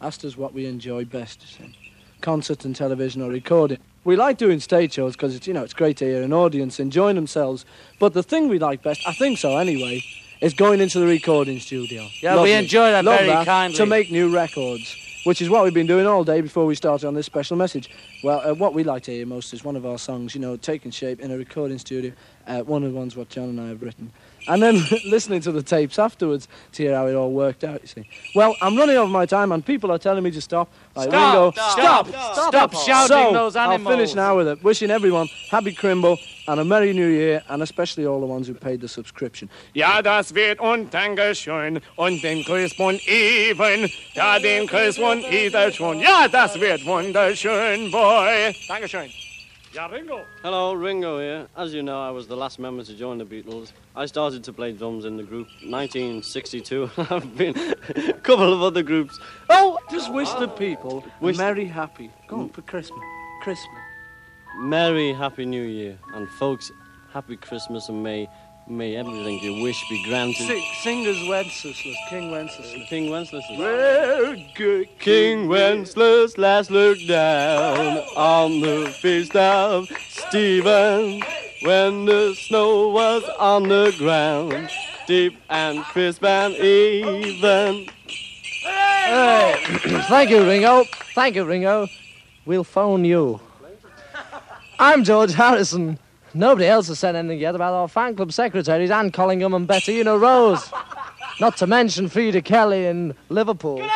[0.00, 1.76] asked us what we enjoy best, you see.
[2.20, 3.78] Concert and television or recording.
[4.04, 6.80] We like doing stage shows because it's, you know, it's great to hear an audience
[6.80, 7.64] enjoying themselves.
[7.98, 10.02] But the thing we like best, I think so anyway,
[10.40, 12.06] is going into the recording studio.
[12.22, 13.76] Yeah, we enjoy that Love very that, kindly.
[13.76, 17.06] To make new records, which is what we've been doing all day before we started
[17.06, 17.90] on this special message.
[18.22, 20.56] Well, uh, what we like to hear most is one of our songs, you know,
[20.56, 22.12] taking shape in a recording studio.
[22.46, 24.12] Uh, one of the ones what John and I have written.
[24.48, 27.86] And then listening to the tapes afterwards to hear how it all worked out, you
[27.86, 28.08] see.
[28.34, 30.70] Well, I'm running over my time and people are telling me to stop.
[30.96, 34.64] Like, Stop, Ringo, stop, stop, stop, stop shouting so, those I'll finish now with it.
[34.64, 36.18] Wishing everyone happy Crimble
[36.48, 39.48] and a Merry New Year, and especially all the ones who paid the subscription.
[39.74, 45.70] Ja, das wird und Dankeschön und den Grüß und Even, da den Grüß und Ida
[45.70, 46.00] schon.
[46.00, 48.54] Ja, das wird wunderschön, boy.
[48.66, 49.27] Dankeschön.
[49.74, 50.24] Ja, Ringo.
[50.42, 51.46] Hello, Ringo here.
[51.56, 53.72] As you know, I was the last member to join the Beatles.
[53.94, 56.90] I started to play drums in the group 1962.
[57.10, 57.54] I've been
[57.94, 59.18] a couple of other groups.
[59.50, 62.10] Oh, just wish the people Wish- Merry Happy.
[62.28, 62.98] Go on, for Christmas.
[63.42, 63.68] Christmas.
[64.56, 65.98] Merry Happy New Year.
[66.14, 66.72] And folks,
[67.12, 68.26] Happy Christmas and may,
[68.70, 70.46] may everything you wish be granted.
[70.46, 72.88] Sing, singers Wenceslas, King Wenceslas.
[72.88, 73.44] King Wenceslas.
[73.56, 81.22] Well, good King Wenceslas last looked down on the feast of Stephen
[81.62, 84.70] when the snow was on the ground,
[85.06, 87.88] deep and crisp and even.
[88.62, 89.54] Hey,
[90.08, 90.84] thank you, Ringo.
[91.14, 91.86] Thank you, Ringo.
[92.44, 93.40] We'll phone you.
[94.78, 95.98] I'm George Harrison.
[96.34, 100.16] Nobody else has said anything yet about our fan club secretaries, Anne Collingham and Bettina
[100.16, 100.70] Rose.
[101.40, 103.86] Not to mention Freda Kelly in Liverpool.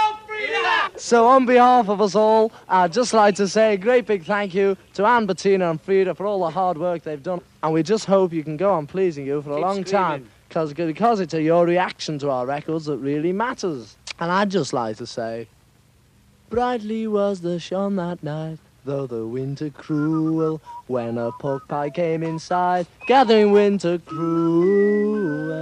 [0.96, 4.54] So, on behalf of us all, I'd just like to say a great big thank
[4.54, 7.40] you to Anne, Bettina, and Freda for all the hard work they've done.
[7.62, 9.90] And we just hope you can go on pleasing you for a long screaming.
[9.90, 10.28] time.
[10.50, 13.96] Cause, because it's your reaction to our records that really matters.
[14.20, 15.48] And I'd just like to say,
[16.50, 22.22] Brightly was the sun that night, though the winter cruel, when a pork pie came
[22.22, 25.52] inside, gathering winter cruel.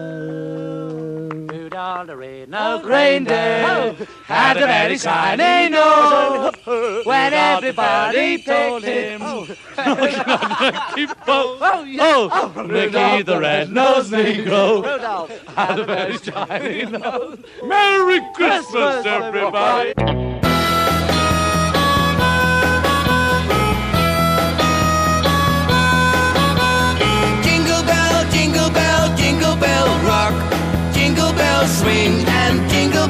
[1.46, 3.94] Rudolph the red-nosed Reindeer
[4.24, 6.54] had a very shiny nose
[7.04, 9.20] when everybody told him.
[9.22, 9.46] Oh,
[12.02, 17.38] Oh, oh, Ricky the red-nosed Negro had a very shiny nose.
[17.64, 20.29] Merry Christmas, everybody.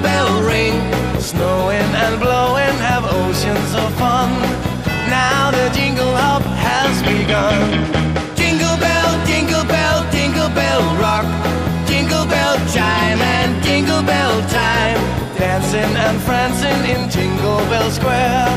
[0.00, 0.76] bell ring.
[1.20, 4.30] Snowing and blowing, have oceans of fun.
[5.08, 7.68] Now the jingle hop has begun.
[8.36, 11.26] Jingle bell, jingle bell, jingle bell rock.
[11.86, 15.00] Jingle bell chime and jingle bell time.
[15.36, 18.48] Dancing and prancing in Jingle Bell Square.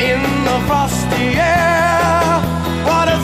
[0.00, 2.40] In the frosty air.
[2.88, 3.18] What a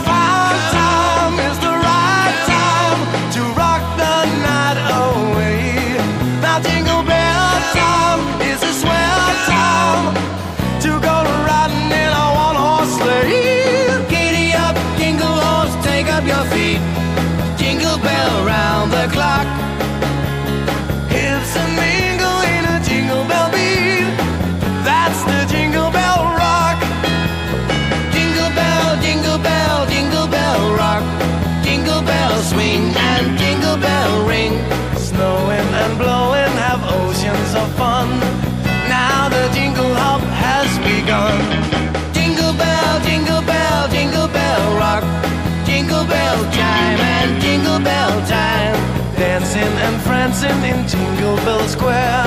[46.53, 48.77] chime and jingle bell time.
[49.17, 52.27] Dancing and prancing in Jingle Bell Square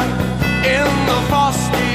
[0.66, 1.89] in the frosty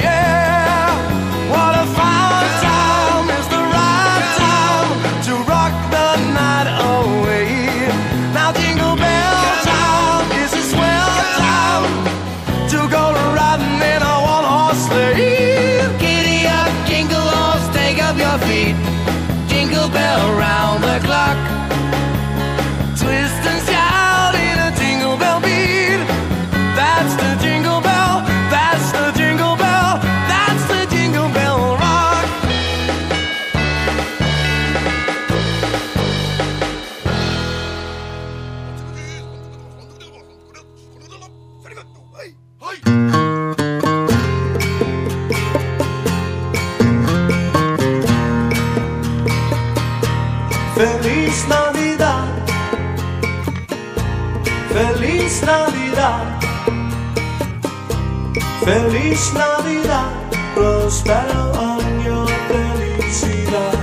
[58.64, 60.08] Feliz Navidad,
[60.54, 63.74] próspero año, felicidad.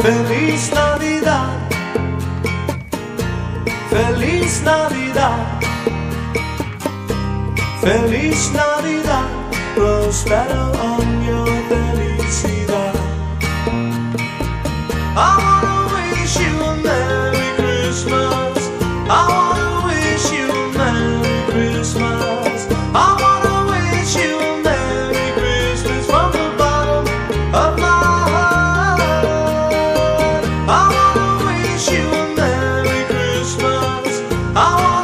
[0.00, 1.48] Feliz Navidad,
[3.90, 5.58] feliz Navidad.
[7.80, 9.26] Feliz Navidad,
[9.74, 12.92] próspero año, felicidad.
[34.54, 35.01] I want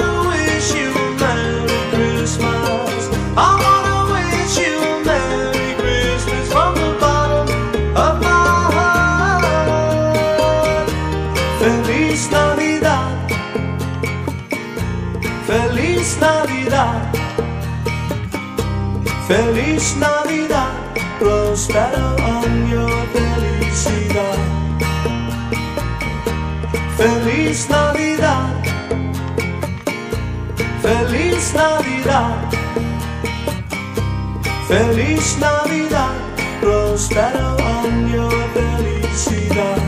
[34.69, 36.13] Feliz Navidad,
[36.61, 39.88] próspero año felicidad.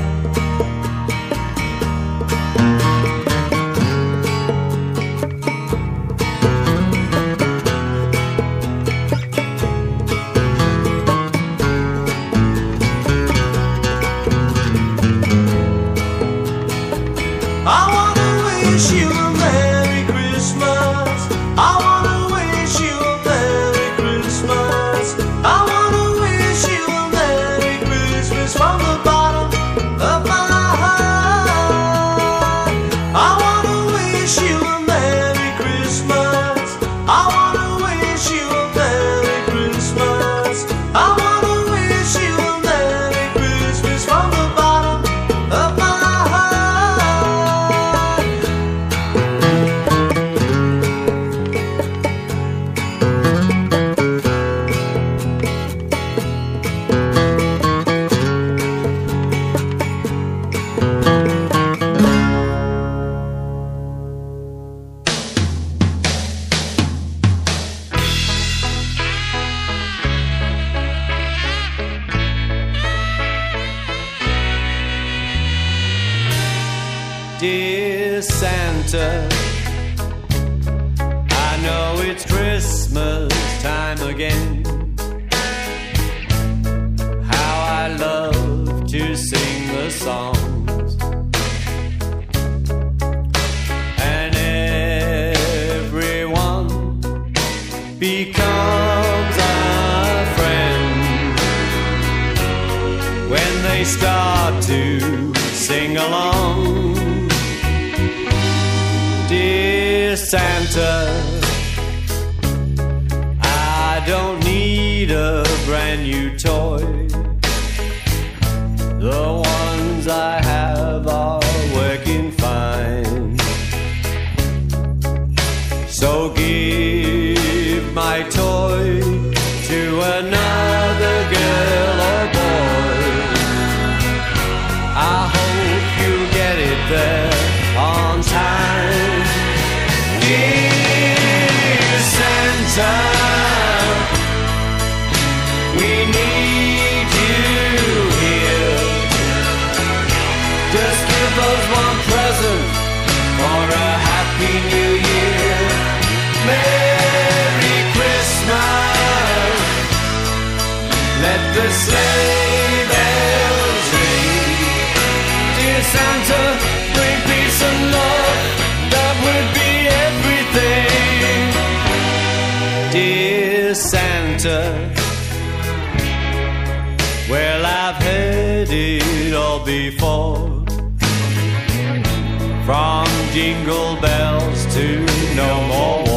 [183.32, 186.09] Jingle bells to no more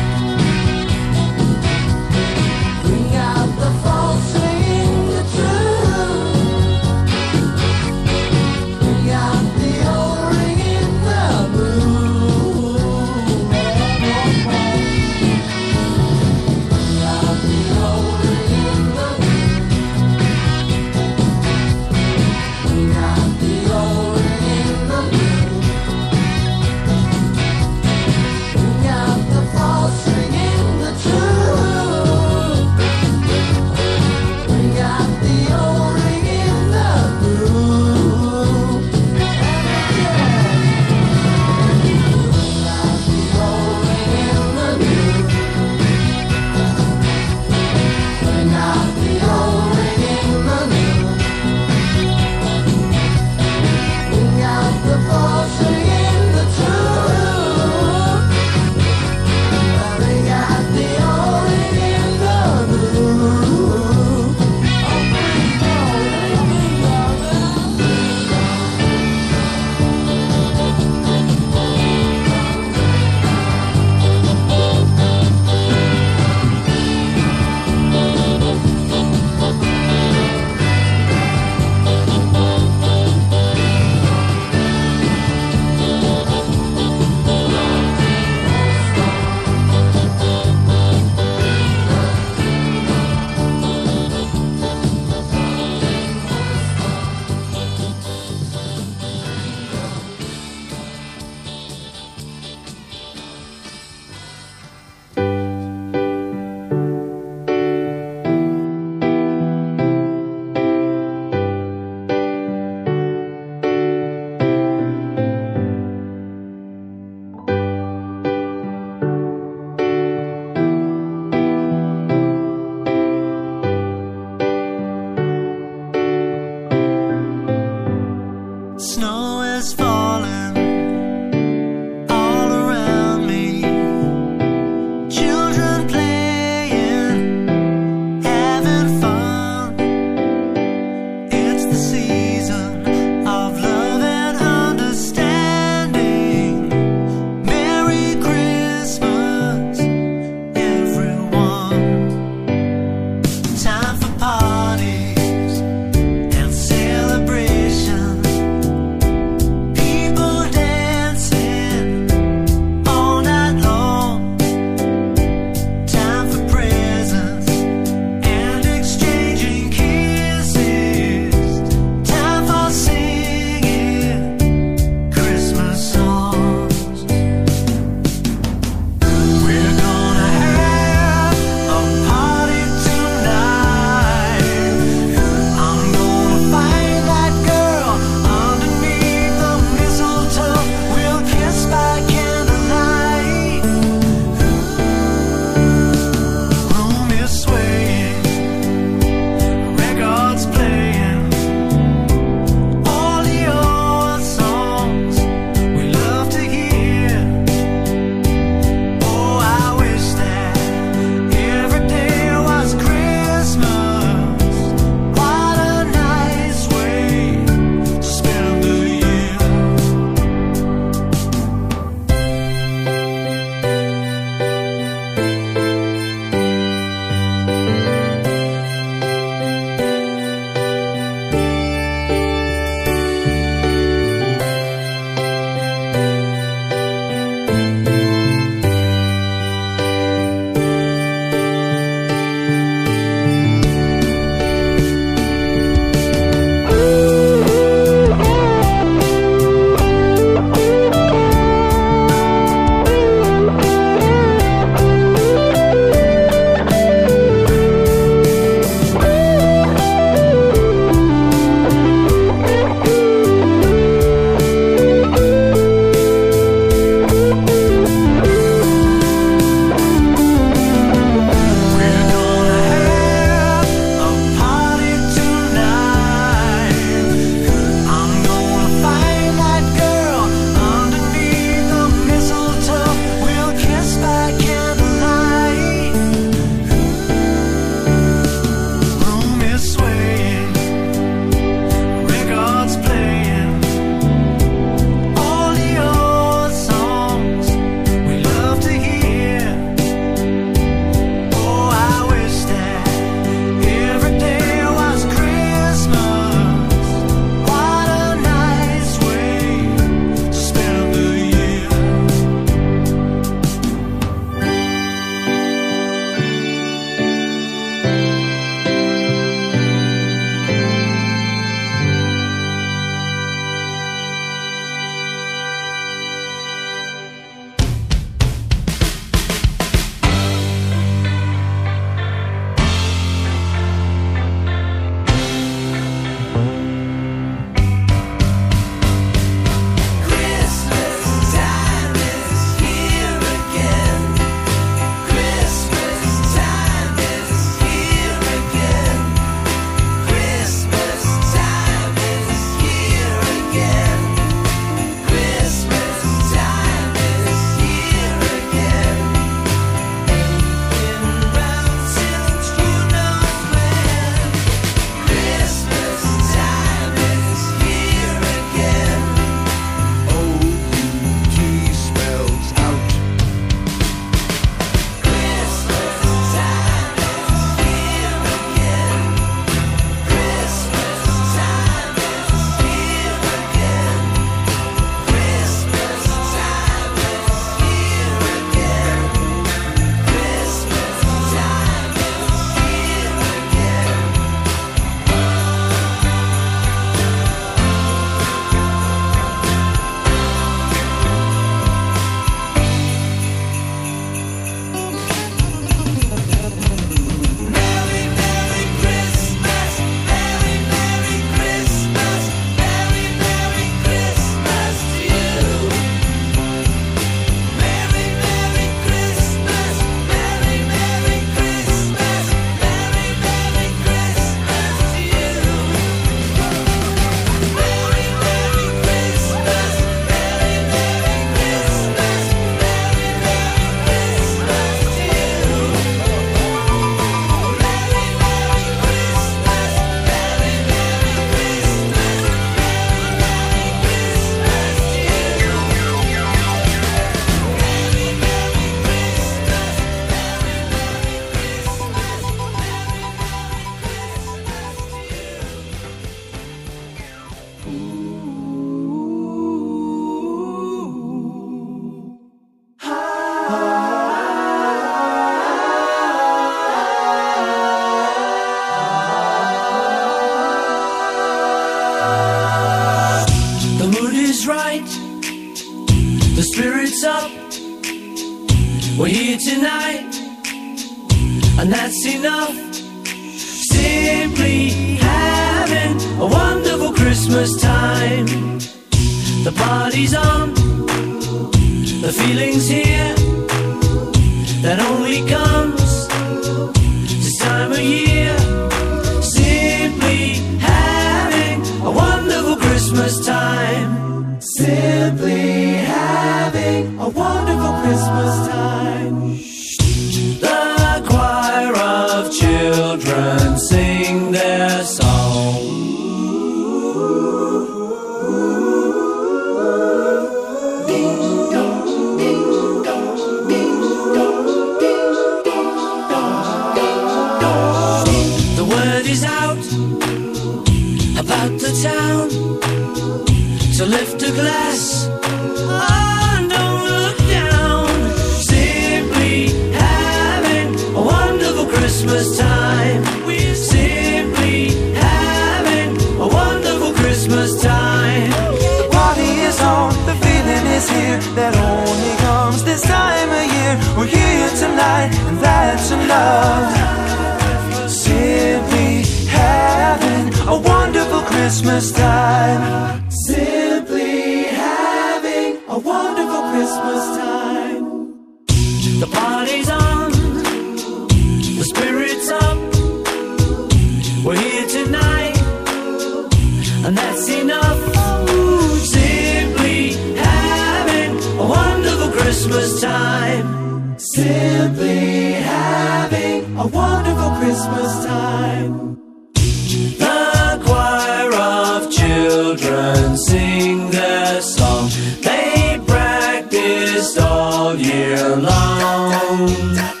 [598.13, 600.00] all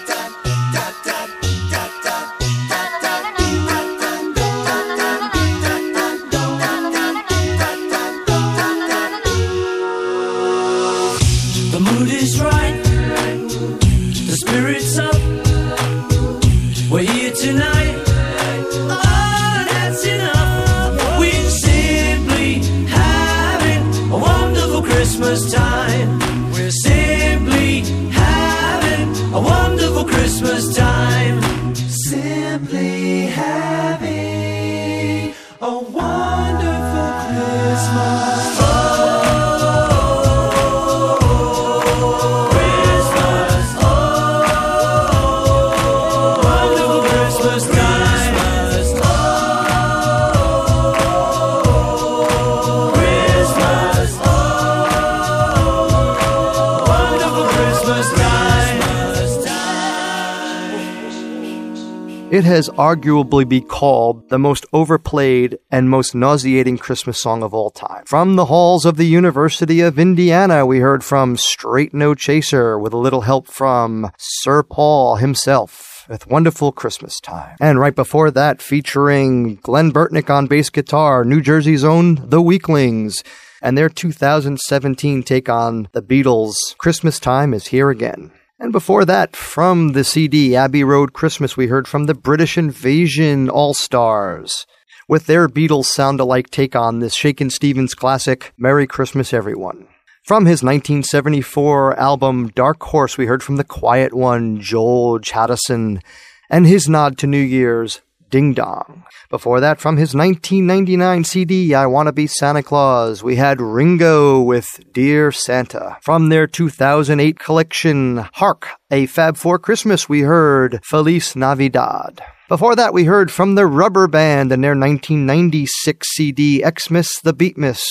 [62.61, 68.05] has arguably be called the most overplayed and most nauseating Christmas song of all time.
[68.05, 72.93] From the halls of the University of Indiana, we heard from Straight No Chaser with
[72.93, 76.05] a little help from Sir Paul himself.
[76.07, 77.55] With Wonderful Christmas Time.
[77.59, 83.23] And right before that, featuring Glen Burtnik on bass guitar, New Jersey's own The Weeklings,
[83.59, 88.31] and their 2017 take on the Beatles' Christmas Time is Here Again.
[88.61, 93.49] And before that, from the CD Abbey Road Christmas, we heard from the British Invasion
[93.49, 94.67] All Stars
[95.07, 99.87] with their Beatles sound alike take on this Shakin' Stevens classic, Merry Christmas Everyone.
[100.23, 105.99] From his 1974 album Dark Horse, we heard from the quiet one, George Harrison,
[106.47, 108.01] and his nod to New Year's,
[108.31, 109.03] Ding Dong.
[109.29, 114.67] Before that, from his 1999 CD, I Wanna Be Santa Claus, we had Ringo with
[114.91, 115.97] Dear Santa.
[116.01, 122.21] From their 2008 collection, Hark, a Fab Four Christmas, we heard Feliz Navidad.
[122.49, 127.81] Before that, we heard from the Rubber Band and their 1996 CD, Xmas the Beatmas,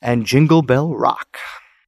[0.00, 1.36] and Jingle Bell Rock.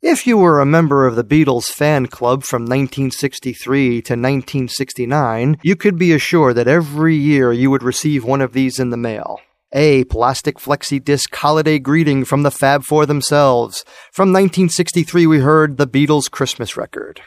[0.05, 5.77] If you were a member of the Beatles fan club from 1963 to 1969, you
[5.77, 9.39] could be assured that every year you would receive one of these in the mail.
[9.73, 13.85] A plastic flexi disc holiday greeting from the Fab Four themselves.
[14.11, 17.21] From 1963, we heard the Beatles Christmas record.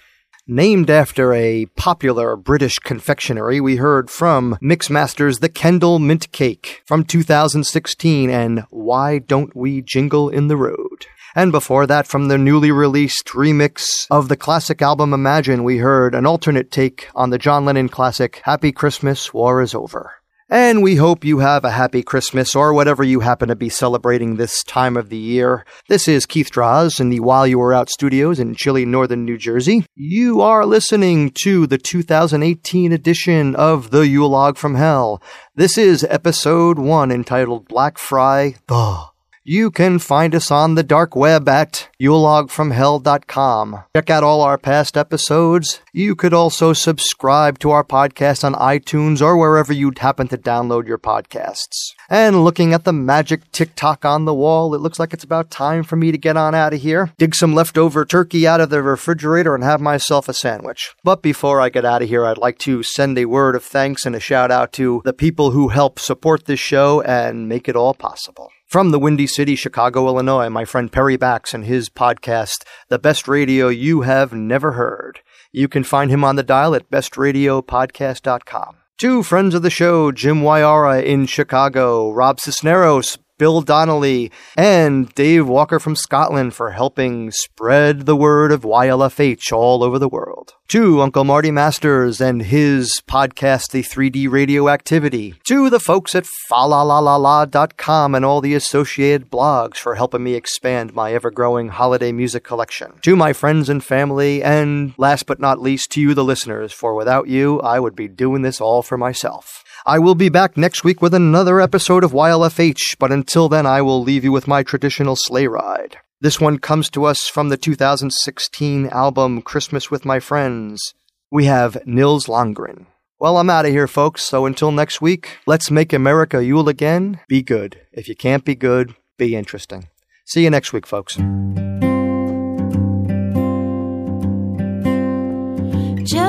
[0.45, 8.29] Named after a popular British confectionery, we heard from Mixmaster's The Kendall Mintcake from 2016
[8.29, 11.07] and Why Don't We Jingle in the Road.
[11.35, 16.15] And before that, from the newly released remix of the classic album Imagine, we heard
[16.15, 20.13] an alternate take on the John Lennon classic Happy Christmas, War is Over.
[20.49, 24.35] And we hope you have a happy Christmas or whatever you happen to be celebrating
[24.35, 25.65] this time of the year.
[25.89, 29.37] This is Keith Draws in the While You Were Out studios in chilly northern New
[29.37, 29.85] Jersey.
[29.95, 35.21] You are listening to the 2018 edition of The Yule Log from Hell.
[35.55, 39.14] This is episode one entitled Black Fry The.
[39.47, 43.83] You can find us on the dark web at yulelogfromhell.com.
[43.95, 45.81] Check out all our past episodes.
[45.93, 50.87] You could also subscribe to our podcast on iTunes or wherever you'd happen to download
[50.87, 51.91] your podcasts.
[52.09, 55.83] And looking at the magic TikTok on the wall, it looks like it's about time
[55.83, 58.81] for me to get on out of here, dig some leftover turkey out of the
[58.81, 60.95] refrigerator, and have myself a sandwich.
[61.03, 64.07] But before I get out of here, I'd like to send a word of thanks
[64.07, 67.75] and a shout out to the people who help support this show and make it
[67.75, 68.49] all possible.
[68.65, 73.27] From the Windy City, Chicago, Illinois, my friend Perry Bax and his podcast, The Best
[73.27, 75.21] Radio You Have Never Heard.
[75.51, 78.77] You can find him on the dial at bestradiopodcast.com.
[78.97, 85.47] Two friends of the show, Jim Wyara in Chicago, Rob Cisneros, Bill Donnelly, and Dave
[85.47, 90.53] Walker from Scotland for helping spread the word of YLFH all over the world.
[90.69, 95.35] To Uncle Marty Masters and his podcast, The 3D Radioactivity.
[95.47, 101.13] To the folks at falalalala.com and all the associated blogs for helping me expand my
[101.13, 102.93] ever growing holiday music collection.
[103.01, 106.95] To my friends and family, and last but not least, to you, the listeners, for
[106.95, 109.63] without you, I would be doing this all for myself.
[109.87, 113.83] I will be back next week with another episode of YLFH, but until then, I
[113.83, 115.97] will leave you with my traditional sleigh ride.
[116.19, 120.95] This one comes to us from the 2016 album Christmas with My Friends.
[121.29, 122.87] We have Nils Landgren.
[123.19, 127.19] Well, I'm out of here, folks, so until next week, let's make America Yule again.
[127.27, 127.79] Be good.
[127.91, 129.89] If you can't be good, be interesting.
[130.25, 131.19] See you next week, folks.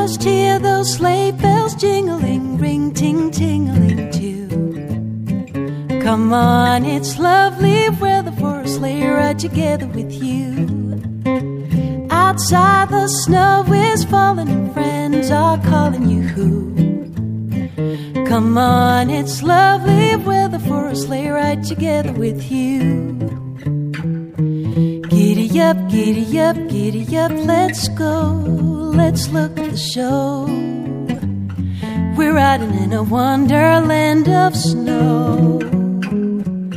[0.06, 4.46] Just hear those sleigh bells jingling, ring ting tingling too.
[6.00, 10.68] Come on, it's lovely weather for a sleigh ride together with you.
[12.08, 16.22] Outside the snow is falling and friends are calling you.
[16.22, 16.54] who.
[18.26, 23.16] Come on, it's lovely weather for a sleigh ride together with you.
[25.26, 28.30] Giddy up, giddy up, giddy up, let's go.
[28.94, 30.44] Let's look at the show.
[32.16, 35.58] We're riding in a wonderland of snow.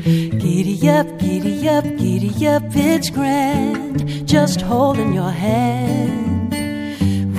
[0.02, 4.28] Giddy up, giddy up, giddy up, it's grand.
[4.28, 6.52] Just holding your hand.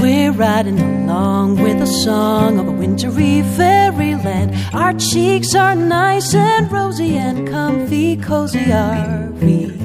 [0.00, 4.54] We're riding along with a song of a wintry fairyland.
[4.72, 9.80] Our cheeks are nice and rosy and comfy, cozy are we.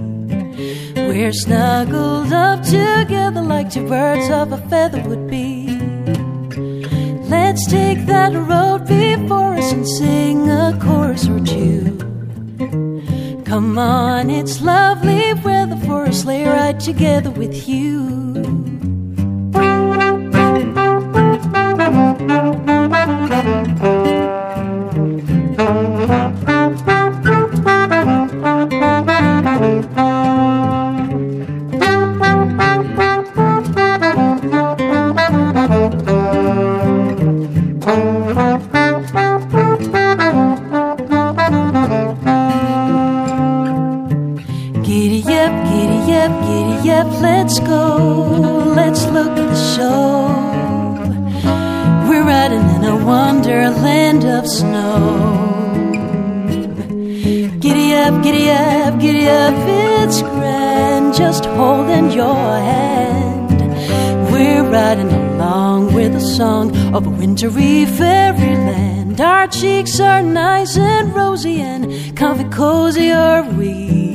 [0.95, 5.67] We're snuggled up together like two birds of a feather would be.
[7.29, 11.97] Let's take that road before us and sing a chorus or two.
[13.45, 18.15] Come on, it's lovely weather for a sleigh ride together with you.
[26.75, 26.94] Giddy
[47.21, 48.73] let's go.
[48.75, 50.27] Let's look at the show.
[52.09, 55.55] We're riding in a wonderland of snow.
[57.59, 59.53] Giddy up, giddy up, giddy up,
[60.01, 61.13] it's grand.
[61.15, 63.59] Just holding your hand.
[64.31, 69.19] We're riding along with a song of a wintry fairyland.
[69.19, 74.14] Our cheeks are nice and rosy and comfy cozy are we.